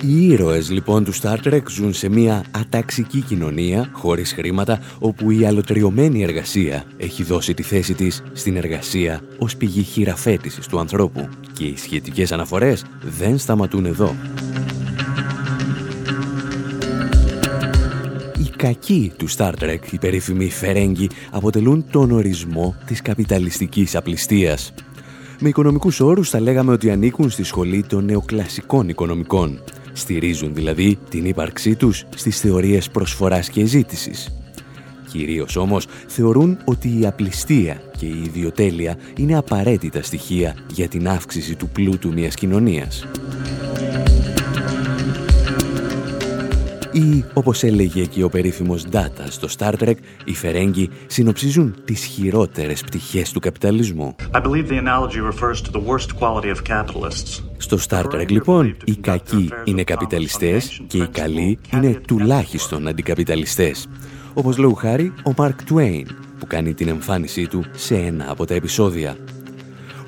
Οι 0.06 0.26
ήρωες 0.26 0.70
λοιπόν 0.70 1.04
του 1.04 1.14
Star 1.14 1.36
Trek 1.44 1.68
ζουν 1.70 1.92
σε 1.92 2.08
μια 2.08 2.44
αταξική 2.50 3.20
κοινωνία, 3.20 3.88
χωρίς 3.92 4.32
χρήματα, 4.32 4.80
όπου 4.98 5.30
η 5.30 5.46
αλωτριωμένη 5.46 6.22
εργασία 6.22 6.84
έχει 6.96 7.22
δώσει 7.22 7.54
τη 7.54 7.62
θέση 7.62 7.94
της 7.94 8.22
στην 8.32 8.56
εργασία 8.56 9.20
ως 9.38 9.56
πηγή 9.56 9.82
χειραφέτησης 9.82 10.66
του 10.66 10.78
ανθρώπου 10.78 11.28
και 11.52 11.64
οι 11.64 11.76
σχετικές 11.76 12.32
αναφορές 12.32 12.84
δεν 13.02 13.38
σταματούν 13.38 13.86
εδώ. 13.86 14.14
Οι 18.38 18.50
κακοί 18.56 19.12
του 19.16 19.30
Star 19.30 19.52
Trek, 19.60 19.78
οι 19.90 19.98
περίφημοι 19.98 20.50
Φερέγγι, 20.50 21.08
αποτελούν 21.30 21.84
τον 21.90 22.10
ορισμό 22.10 22.74
της 22.86 23.02
καπιταλιστικής 23.02 23.96
απληστίας. 23.96 24.72
Με 25.40 25.48
οικονομικούς 25.48 26.00
όρους 26.00 26.30
θα 26.30 26.40
λέγαμε 26.40 26.72
ότι 26.72 26.90
ανήκουν 26.90 27.30
στη 27.30 27.42
σχολή 27.42 27.82
των 27.82 28.04
νεοκλασικών 28.04 28.88
οικονομικών. 28.88 29.60
Στηρίζουν 29.96 30.54
δηλαδή 30.54 30.98
την 31.08 31.24
ύπαρξή 31.24 31.74
τους 31.74 32.04
στις 32.16 32.40
θεωρίες 32.40 32.90
προσφοράς 32.90 33.48
και 33.48 33.64
ζήτησης. 33.64 34.34
Κυρίως 35.10 35.56
όμως 35.56 35.86
θεωρούν 36.06 36.58
ότι 36.64 37.00
η 37.00 37.06
απληστία 37.06 37.82
και 37.98 38.06
η 38.06 38.22
ιδιοτέλεια 38.24 38.96
είναι 39.16 39.36
απαραίτητα 39.36 40.02
στοιχεία 40.02 40.56
για 40.72 40.88
την 40.88 41.08
αύξηση 41.08 41.54
του 41.54 41.68
πλούτου 41.68 42.12
μιας 42.12 42.34
κοινωνίας. 42.34 43.06
Ή, 46.94 47.24
όπως 47.34 47.62
έλεγε 47.62 48.04
και 48.04 48.24
ο 48.24 48.28
περίφημος 48.28 48.84
Data 48.92 49.24
στο 49.28 49.48
Star 49.58 49.72
Trek, 49.78 49.94
οι 50.24 50.34
Φερέγγοι 50.34 50.90
συνοψίζουν 51.06 51.74
τις 51.84 52.04
χειρότερες 52.04 52.82
πτυχές 52.82 53.32
του 53.32 53.40
καπιταλισμού. 53.40 54.16
I 54.32 54.40
believe 54.40 54.68
the 54.68 54.78
analogy 54.78 55.20
refers 55.32 55.60
to 55.62 55.70
the 55.70 55.82
worst 55.86 56.08
quality 56.20 56.56
of 56.56 56.62
capitalists. 56.72 57.42
Στο 57.56 57.78
Star 57.88 58.04
Trek 58.04 58.28
λοιπόν, 58.28 58.76
οι 58.84 58.96
κακοί 58.96 59.50
είναι 59.64 59.84
καπιταλιστές 59.84 60.82
και 60.86 60.98
οι 60.98 61.06
καλοί 61.06 61.58
είναι 61.72 62.00
τουλάχιστον 62.06 62.88
αντικαπιταλιστές. 62.88 63.86
Όπως 64.34 64.58
λόγου 64.58 64.74
χάρη 64.74 65.12
ο 65.24 65.30
Mark 65.36 65.72
Twain, 65.72 66.04
που 66.38 66.46
κάνει 66.46 66.74
την 66.74 66.88
εμφάνισή 66.88 67.46
του 67.46 67.64
σε 67.76 67.94
ένα 67.94 68.30
από 68.30 68.44
τα 68.44 68.54
επεισόδια. 68.54 69.16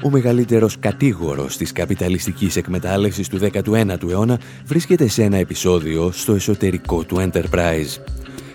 Ο 0.06 0.10
μεγαλύτερος 0.10 0.78
κατήγορος 0.78 1.56
της 1.56 1.72
καπιταλιστικής 1.72 2.56
εκμετάλλευσης 2.56 3.28
του 3.28 3.38
19ου 3.38 4.10
αιώνα 4.10 4.40
βρίσκεται 4.64 5.08
σε 5.08 5.22
ένα 5.22 5.36
επεισόδιο 5.36 6.10
στο 6.12 6.34
εσωτερικό 6.34 7.04
του 7.04 7.16
Enterprise. 7.16 8.02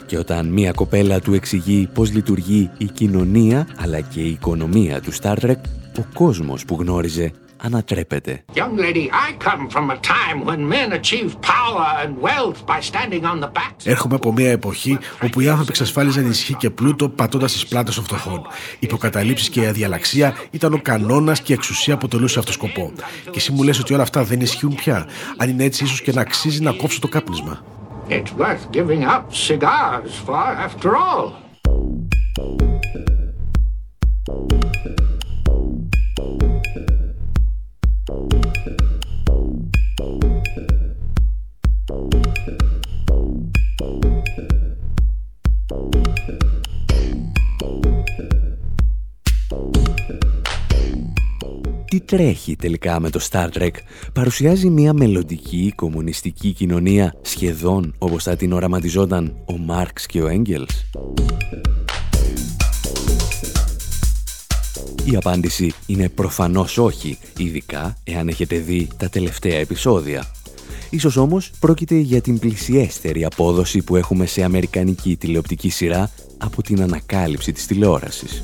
Και 0.05 0.17
όταν 0.17 0.47
μία 0.47 0.71
κοπέλα 0.71 1.19
του 1.19 1.33
εξηγεί 1.33 1.89
πώς 1.93 2.13
λειτουργεί 2.13 2.69
η 2.77 2.85
κοινωνία 2.85 3.67
αλλά 3.77 3.99
και 3.99 4.19
η 4.19 4.29
οικονομία 4.29 5.01
του 5.01 5.13
Star 5.13 5.35
Trek, 5.35 5.55
ο 5.99 6.03
κόσμος 6.13 6.65
που 6.65 6.77
γνώριζε 6.79 7.31
ανατρέπεται. 7.61 8.43
Young 8.53 8.77
lady, 8.77 9.09
I 9.27 9.45
come 9.47 9.69
from 9.69 9.89
a 9.89 9.97
time 10.15 10.45
when 10.45 10.67
men 10.67 10.91
achieved 10.99 11.35
power 11.41 11.87
and 12.03 12.11
wealth 12.21 12.59
by 12.65 12.79
standing 12.91 13.23
on 13.23 13.39
the 13.39 13.51
backs. 13.51 13.83
Έρχομαι 13.83 14.15
από 14.15 14.31
μια 14.31 14.51
εποχή 14.51 14.97
όπου 15.23 15.39
οι 15.39 15.47
άνθρωποι 15.47 15.69
εξασφάλιζαν 15.69 16.29
ισχύ 16.29 16.53
και 16.53 16.69
πλούτο 16.69 17.09
πατώντας 17.09 17.51
τις 17.51 17.67
πλάτες 17.67 17.95
των 17.95 18.03
φτωχών. 18.03 18.41
Οι 18.73 18.77
υποκαταλήψεις 18.79 19.49
και 19.49 19.61
η 19.61 19.65
αδιαλαξία 19.65 20.35
ήταν 20.51 20.73
ο 20.73 20.79
κανόνας 20.81 21.41
και 21.41 21.51
η 21.51 21.55
εξουσία 21.55 21.93
αποτελούσε 21.93 22.39
αυτό 22.39 22.51
σκοπό. 22.51 22.91
Και 23.23 23.37
εσύ 23.37 23.51
μου 23.51 23.63
λες 23.63 23.79
ότι 23.79 23.93
όλα 23.93 24.03
αυτά 24.03 24.23
δεν 24.23 24.41
ισχύουν 24.41 24.75
πια. 24.75 25.07
Αν 25.37 25.49
είναι 25.49 25.63
έτσι, 25.63 25.83
ίσως 25.83 26.01
και 26.01 26.11
να 26.11 26.21
αξίζει 26.21 26.61
να 26.61 26.71
κόψω 26.71 26.99
το 26.99 27.07
κάπνισμα. 27.07 27.63
It's 28.09 28.33
worth 28.37 28.65
giving 28.71 29.03
up 29.05 29.23
cigars 29.31 30.13
for, 30.25 30.45
after 30.67 30.89
all. 31.05 31.25
Τι 52.05 52.15
τρέχει 52.15 52.55
τελικά 52.55 52.99
με 52.99 53.09
το 53.09 53.19
Star 53.31 53.47
Trek 53.57 53.69
παρουσιάζει 54.13 54.69
μια 54.69 54.93
μελλοντική 54.93 55.73
κομμουνιστική 55.75 56.51
κοινωνία 56.51 57.15
σχεδόν 57.21 57.93
όπως 57.97 58.23
θα 58.23 58.35
την 58.35 58.53
οραματιζόταν 58.53 59.35
ο 59.45 59.57
Μάρξ 59.57 60.05
και 60.05 60.21
ο 60.21 60.27
Έγγελς. 60.27 60.85
Η 65.11 65.15
απάντηση 65.15 65.73
είναι 65.85 66.09
προφανώς 66.09 66.77
όχι, 66.77 67.17
ειδικά 67.37 67.97
εάν 68.03 68.27
έχετε 68.27 68.57
δει 68.57 68.87
τα 68.97 69.09
τελευταία 69.09 69.57
επεισόδια. 69.57 70.31
Ίσως 70.89 71.17
όμως 71.17 71.51
πρόκειται 71.59 71.95
για 71.95 72.21
την 72.21 72.39
πλησιέστερη 72.39 73.25
απόδοση 73.25 73.81
που 73.81 73.95
έχουμε 73.95 74.25
σε 74.25 74.43
αμερικανική 74.43 75.15
τηλεοπτική 75.15 75.69
σειρά 75.69 76.11
από 76.37 76.61
την 76.61 76.81
ανακάλυψη 76.81 77.51
της 77.51 77.65
τηλεόρασης. 77.65 78.39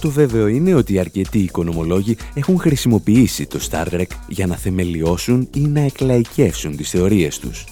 Το 0.00 0.10
βέβαιο 0.10 0.46
είναι 0.46 0.74
ότι 0.74 0.98
αρκετοί 0.98 1.38
οικονομολόγοι 1.38 2.16
έχουν 2.34 2.58
χρησιμοποιήσει 2.58 3.46
το 3.46 3.58
Star 3.70 3.86
Trek 3.86 4.06
για 4.28 4.46
να 4.46 4.56
θεμελιώσουν 4.56 5.48
ή 5.54 5.60
να 5.60 5.80
εκλαϊκεύσουν 5.80 6.76
τις 6.76 6.90
θεωρίες 6.90 7.38
τους. 7.38 7.64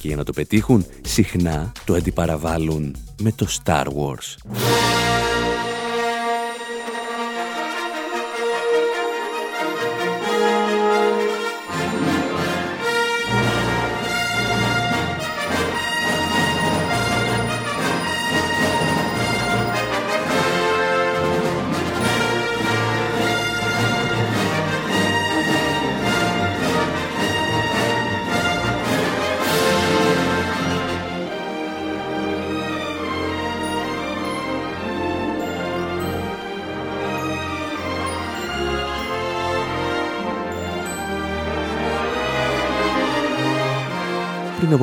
Και 0.00 0.08
για 0.08 0.16
να 0.16 0.24
το 0.24 0.32
πετύχουν, 0.32 0.86
συχνά 1.00 1.72
το 1.84 1.94
αντιπαραβάλλουν 1.94 2.96
με 3.22 3.32
το 3.32 3.46
Star 3.64 3.84
Wars. 3.84 4.36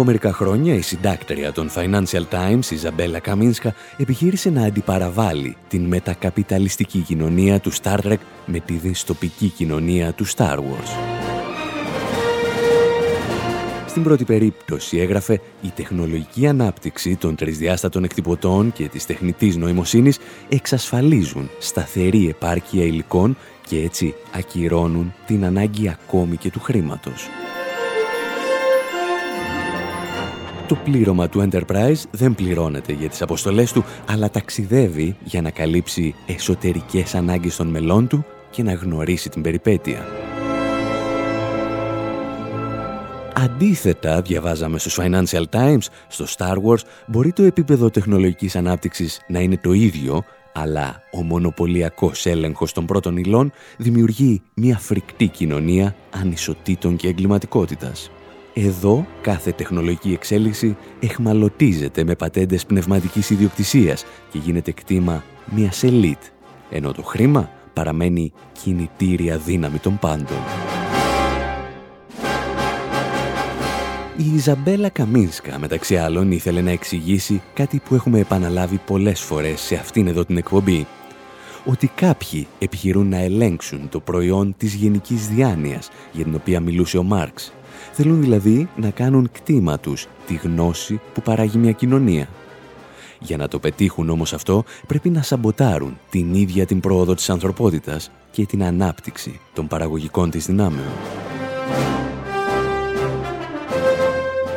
Μερικά 0.07 0.33
χρόνια, 0.33 0.73
η 0.73 0.81
συντάκτρια 0.81 1.51
των 1.51 1.69
Financial 1.75 2.23
Times, 2.31 2.71
η 2.71 2.75
Ζαμπέλα 2.75 3.19
Καμίνσκα, 3.19 3.73
επιχείρησε 3.97 4.49
να 4.49 4.65
αντιπαραβάλει 4.65 5.57
την 5.67 5.85
μετακαπιταλιστική 5.85 6.99
κοινωνία 6.99 7.59
του 7.59 7.71
Star 7.73 7.97
Trek 8.03 8.17
με 8.45 8.59
τη 8.59 8.73
δυστοπική 8.73 9.47
κοινωνία 9.47 10.13
του 10.13 10.27
Star 10.27 10.55
Wars. 10.55 10.91
Στην 13.87 14.03
πρώτη 14.03 14.23
περίπτωση 14.23 14.97
έγραφε 14.97 15.41
«Η 15.61 15.71
τεχνολογική 15.75 16.47
ανάπτυξη 16.47 17.15
των 17.15 17.35
τρισδιάστατων 17.35 18.03
εκτυπωτών 18.03 18.73
και 18.73 18.87
της 18.87 19.05
τεχνητής 19.05 19.55
νοημοσύνης 19.55 20.17
εξασφαλίζουν 20.49 21.49
σταθερή 21.59 22.27
επάρκεια 22.29 22.83
υλικών 22.83 23.37
και 23.67 23.81
έτσι 23.81 24.13
ακυρώνουν 24.31 25.13
την 25.25 25.45
ανάγκη 25.45 25.89
ακόμη 25.89 26.35
και 26.35 26.49
του 26.49 26.59
χρήματος». 26.59 27.29
Το 30.67 30.75
πλήρωμα 30.75 31.29
του 31.29 31.49
Enterprise 31.49 32.01
δεν 32.11 32.35
πληρώνεται 32.35 32.93
για 32.93 33.09
τις 33.09 33.21
αποστολές 33.21 33.71
του, 33.71 33.83
αλλά 34.07 34.29
ταξιδεύει 34.29 35.15
για 35.23 35.41
να 35.41 35.49
καλύψει 35.49 36.15
εσωτερικές 36.25 37.15
ανάγκες 37.15 37.55
των 37.55 37.67
μελών 37.67 38.07
του 38.07 38.25
και 38.49 38.63
να 38.63 38.73
γνωρίσει 38.73 39.29
την 39.29 39.41
περιπέτεια. 39.41 40.05
Αντίθετα, 43.35 44.21
διαβάζαμε 44.21 44.79
στους 44.79 44.99
Financial 45.01 45.43
Times, 45.51 45.85
στο 46.07 46.25
Star 46.37 46.55
Wars, 46.55 46.81
μπορεί 47.07 47.31
το 47.31 47.43
επίπεδο 47.43 47.89
τεχνολογικής 47.89 48.55
ανάπτυξης 48.55 49.21
να 49.27 49.39
είναι 49.39 49.57
το 49.57 49.73
ίδιο, 49.73 50.23
αλλά 50.53 51.01
ο 51.11 51.21
μονοπωλιακός 51.21 52.25
έλεγχος 52.25 52.73
των 52.73 52.85
πρώτων 52.85 53.17
υλών 53.17 53.51
δημιουργεί 53.77 54.41
μια 54.53 54.77
φρικτή 54.77 55.27
κοινωνία 55.27 55.95
ανισοτήτων 56.11 56.95
και 56.95 57.07
εγκληματικότητας. 57.07 58.11
Εδώ 58.59 59.07
κάθε 59.21 59.51
τεχνολογική 59.51 60.13
εξέλιξη 60.13 60.77
εχμαλωτίζεται 60.99 62.03
με 62.03 62.15
πατέντες 62.15 62.65
πνευματικής 62.65 63.29
ιδιοκτησίας 63.29 64.05
και 64.31 64.37
γίνεται 64.37 64.71
κτήμα 64.71 65.23
μιας 65.45 65.83
ελίτ, 65.83 66.17
ενώ 66.69 66.91
το 66.91 67.01
χρήμα 67.03 67.49
παραμένει 67.73 68.31
κινητήρια 68.63 69.37
δύναμη 69.37 69.77
των 69.77 69.99
πάντων. 69.99 70.37
Η 74.17 74.33
Ιζαμπέλα 74.35 74.89
Καμίνσκα, 74.89 75.59
μεταξύ 75.59 75.97
άλλων, 75.97 76.31
ήθελε 76.31 76.61
να 76.61 76.71
εξηγήσει 76.71 77.41
κάτι 77.53 77.81
που 77.85 77.95
έχουμε 77.95 78.19
επαναλάβει 78.19 78.79
πολλές 78.85 79.21
φορές 79.21 79.61
σε 79.61 79.75
αυτήν 79.75 80.07
εδώ 80.07 80.25
την 80.25 80.37
εκπομπή. 80.37 80.87
Ότι 81.65 81.87
κάποιοι 81.95 82.47
επιχειρούν 82.59 83.09
να 83.09 83.17
ελέγξουν 83.17 83.89
το 83.89 83.99
προϊόν 83.99 84.55
της 84.57 84.73
γενικής 84.73 85.27
διάνοιας 85.27 85.89
για 86.11 86.23
την 86.23 86.35
οποία 86.35 86.59
μιλούσε 86.59 86.97
ο 86.97 87.03
Μάρξ 87.03 87.53
Θέλουν 87.99 88.21
δηλαδή 88.21 88.69
να 88.75 88.89
κάνουν 88.89 89.29
κτήμα 89.31 89.79
τους 89.79 90.07
τη 90.27 90.33
γνώση 90.33 90.99
που 91.13 91.21
παράγει 91.21 91.57
μια 91.57 91.71
κοινωνία. 91.71 92.27
Για 93.19 93.37
να 93.37 93.47
το 93.47 93.59
πετύχουν 93.59 94.09
όμως 94.09 94.33
αυτό 94.33 94.63
πρέπει 94.87 95.09
να 95.09 95.21
σαμποτάρουν 95.21 95.97
την 96.09 96.33
ίδια 96.33 96.65
την 96.65 96.79
πρόοδο 96.79 97.13
της 97.13 97.29
ανθρωπότητας 97.29 98.11
και 98.31 98.45
την 98.45 98.63
ανάπτυξη 98.63 99.39
των 99.53 99.67
παραγωγικών 99.67 100.29
της 100.29 100.45
δυνάμεων. 100.45 100.91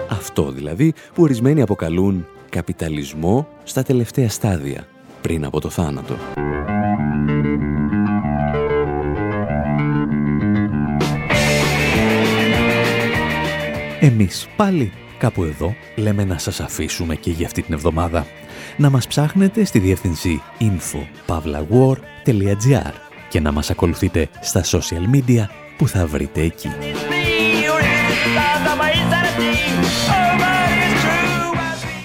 Αυτό 0.09 0.51
δηλαδή 0.51 0.93
που 1.15 1.23
ορισμένοι 1.23 1.63
αποκαλούν 1.63 2.27
καπιταλισμό 2.51 3.49
στα 3.65 3.83
τελευταία 3.83 4.29
στάδια 4.29 4.87
πριν 5.21 5.45
από 5.45 5.61
το 5.61 5.69
θάνατο. 5.69 6.17
Εμείς 14.01 14.49
πάλι 14.57 14.93
Κάπου 15.21 15.45
εδώ 15.45 15.75
λέμε 15.97 16.25
να 16.25 16.39
σας 16.39 16.61
αφήσουμε 16.61 17.15
και 17.15 17.31
για 17.31 17.47
αυτή 17.47 17.63
την 17.63 17.75
εβδομάδα. 17.75 18.27
Να 18.77 18.91
μας 18.91 19.07
ψάχνετε 19.07 19.65
στη 19.65 19.79
διεύθυνση 19.79 20.43
info.pavlawar.gr 20.61 22.93
και 23.29 23.41
να 23.41 23.53
μας 23.53 23.71
ακολουθείτε 23.71 24.29
στα 24.41 24.65
social 24.65 25.15
media 25.15 25.45
που 25.77 25.89
θα 25.89 26.07
βρείτε 26.07 26.41
εκεί. 26.41 26.69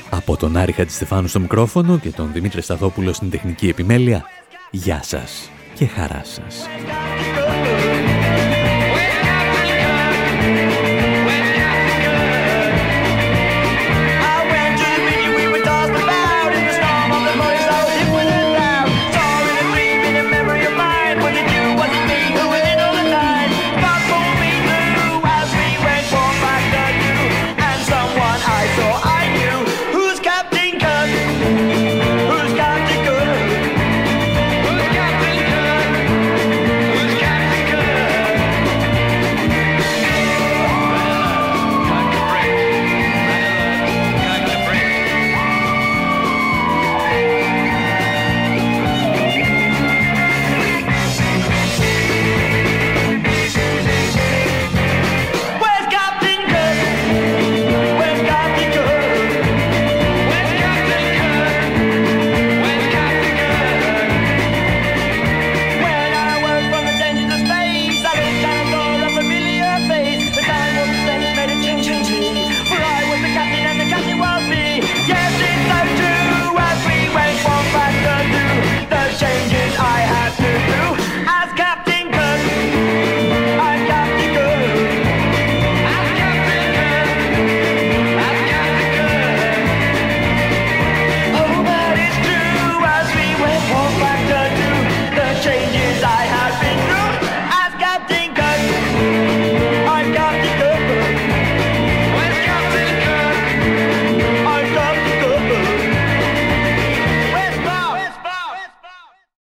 Από 0.09 0.37
τον 0.37 0.57
Άρη 0.57 0.71
Χατζηστεφάνου 0.71 1.27
στο 1.27 1.39
μικρόφωνο 1.39 1.97
και 1.97 2.09
τον 2.09 2.31
Δημήτρη 2.33 2.61
Σταθόπουλο 2.61 3.13
στην 3.13 3.29
τεχνική 3.29 3.67
επιμέλεια, 3.67 4.25
γεια 4.71 5.03
σας 5.03 5.49
και 5.73 5.85
χαρά 5.85 6.21
σας. 6.23 6.67